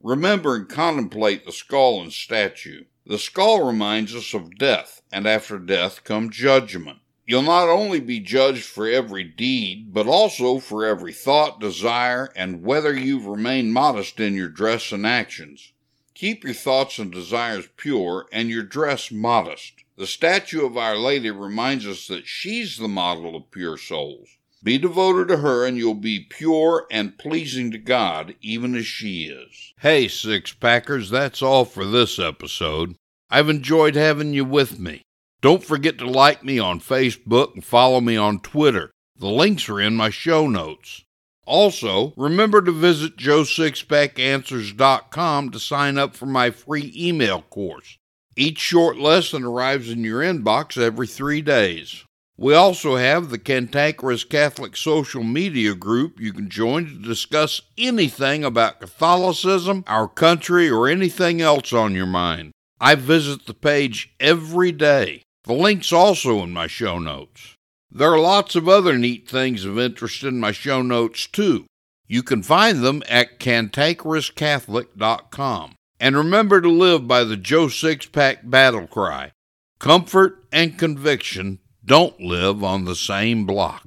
Remember 0.01 0.55
and 0.55 0.69
contemplate 0.69 1.45
the 1.45 1.53
skull 1.53 2.01
and 2.01 2.13
statue. 2.13 2.85
The 3.05 3.19
skull 3.19 3.67
reminds 3.67 4.15
us 4.15 4.33
of 4.33 4.57
death, 4.57 5.03
and 5.13 5.27
after 5.27 5.59
death 5.59 6.05
comes 6.05 6.37
judgment. 6.37 7.01
You'll 7.29 7.43
not 7.43 7.69
only 7.69 8.01
be 8.01 8.21
judged 8.21 8.65
for 8.65 8.89
every 8.89 9.23
deed, 9.23 9.93
but 9.93 10.07
also 10.07 10.61
for 10.61 10.87
every 10.87 11.13
thought, 11.13 11.61
desire, 11.61 12.33
and 12.35 12.63
whether 12.63 12.99
you've 12.99 13.27
remained 13.27 13.75
modest 13.75 14.19
in 14.19 14.33
your 14.33 14.49
dress 14.49 14.93
and 14.93 15.07
actions. 15.07 15.73
Keep 16.15 16.43
your 16.43 16.55
thoughts 16.55 16.99
and 16.99 17.13
desires 17.13 17.69
pure 17.77 18.29
and 18.33 18.49
your 18.49 18.63
dress 18.63 19.13
modest. 19.13 19.75
The 19.99 20.07
statue 20.07 20.65
of 20.65 20.79
Our 20.79 20.97
Lady 20.97 21.31
reminds 21.31 21.87
us 21.87 22.07
that 22.07 22.27
she's 22.27 22.79
the 22.79 22.89
model 22.89 23.37
of 23.37 23.51
pure 23.51 23.77
souls. 23.77 24.31
Be 24.63 24.79
devoted 24.79 25.29
to 25.29 25.37
her, 25.37 25.67
and 25.67 25.77
you'll 25.77 25.93
be 25.93 26.21
pure 26.21 26.87
and 26.91 27.19
pleasing 27.19 27.71
to 27.73 27.79
God, 27.79 28.37
even 28.41 28.75
as 28.75 28.87
she 28.87 29.25
is. 29.25 29.75
Hey, 29.81 30.09
Six 30.09 30.55
Packers, 30.55 31.11
that's 31.11 31.43
all 31.43 31.67
for 31.67 31.85
this 31.85 32.19
episode. 32.19 32.97
I've 33.29 33.51
enjoyed 33.51 33.97
having 33.97 34.33
you 34.33 34.47
with 34.47 34.79
me. 34.79 35.03
Don't 35.41 35.63
forget 35.63 35.99
to 35.99 36.07
like 36.07 36.43
me 36.43 36.59
on 36.59 36.81
Facebook 36.81 37.55
and 37.55 37.65
follow 37.65 38.01
me 38.01 38.17
on 38.17 38.41
Twitter. 38.41 38.91
The 39.17 39.29
links 39.29 39.69
are 39.69 39.81
in 39.81 39.95
my 39.95 40.11
show 40.11 40.49
notes. 40.49 41.05
Also, 41.47 42.13
remember 42.17 42.61
to 42.61 42.73
visit 42.73 43.17
joesixpackanswers.com 43.17 45.51
to 45.51 45.59
sign 45.59 45.97
up 45.97 46.15
for 46.17 46.27
my 46.27 46.51
free 46.51 46.93
email 46.95 47.41
course. 47.43 47.97
Each 48.37 48.59
short 48.59 48.99
lesson 48.99 49.45
arrives 49.45 49.91
in 49.91 50.05
your 50.05 50.21
inbox 50.23 50.77
every 50.81 51.07
three 51.07 51.41
days. 51.41 52.05
We 52.37 52.55
also 52.55 52.97
have 52.97 53.31
the 53.31 53.39
Cantankerous 53.39 54.25
Catholic 54.25 54.77
social 54.77 55.23
media 55.25 55.75
group 55.75 56.21
you 56.21 56.33
can 56.33 56.49
join 56.49 56.87
to 56.87 56.95
discuss 56.95 57.63
anything 57.77 58.45
about 58.45 58.81
Catholicism, 58.81 59.83
our 59.87 60.07
country, 60.07 60.71
or 60.71 60.87
anything 60.89 61.41
else 61.41 61.73
on 61.73 61.95
your 61.95 62.07
mind. 62.07 62.53
I 62.81 62.95
visit 62.95 63.47
the 63.47 63.55
page 63.55 64.15
every 64.21 64.71
day. 64.71 65.23
The 65.49 65.55
link's 65.55 65.93
also 65.95 66.43
in 66.43 66.53
my 66.53 66.67
show 66.67 66.99
notes. 66.99 67.55
There 67.91 68.13
are 68.13 68.21
lots 68.21 68.55
of 68.55 68.69
other 68.69 68.99
neat 68.99 69.27
things 69.27 69.65
of 69.65 69.79
interest 69.79 70.23
in 70.23 70.39
my 70.39 70.53
show 70.53 70.83
notes, 70.83 71.27
too. 71.27 71.65
You 72.07 72.23
can 72.23 72.43
find 72.43 72.85
them 72.85 73.03
at 73.09 73.41
cantankerouscatholic.com. 73.41 75.75
And 75.99 76.17
remember 76.17 76.61
to 76.61 76.69
live 76.69 77.09
by 77.09 77.25
the 77.25 77.39
Joe 77.39 77.69
Sixpack 77.69 78.51
battle 78.51 78.87
cry 78.87 79.33
comfort 79.79 80.45
and 80.53 80.79
conviction 80.79 81.61
don't 81.83 82.21
live 82.21 82.63
on 82.63 82.85
the 82.85 82.95
same 82.95 83.47
block. 83.47 83.87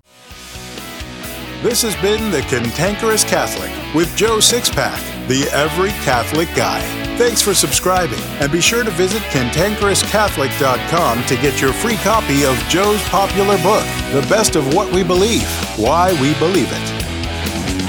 This 1.62 1.84
has 1.84 1.96
been 1.98 2.32
The 2.32 2.42
Cantankerous 2.42 3.24
Catholic 3.24 3.70
with 3.94 4.18
Joe 4.18 4.38
Sixpack, 4.38 5.28
the 5.28 5.48
Every 5.54 5.92
Catholic 6.04 6.48
Guy. 6.56 7.01
Thanks 7.22 7.40
for 7.40 7.54
subscribing, 7.54 8.20
and 8.40 8.52
be 8.52 8.60
sure 8.60 8.84
to 8.84 8.90
visit 8.90 9.22
cantankerouscatholic.com 9.30 11.24
to 11.26 11.36
get 11.36 11.62
your 11.62 11.72
free 11.72 11.98
copy 11.98 12.46
of 12.46 12.58
Joe's 12.68 13.04
popular 13.10 13.62
book, 13.62 13.86
The 14.12 14.26
Best 14.28 14.56
of 14.56 14.74
What 14.74 14.92
We 14.92 15.04
Believe 15.04 15.48
Why 15.78 16.14
We 16.20 16.34
Believe 16.40 16.70
It. 16.72 17.81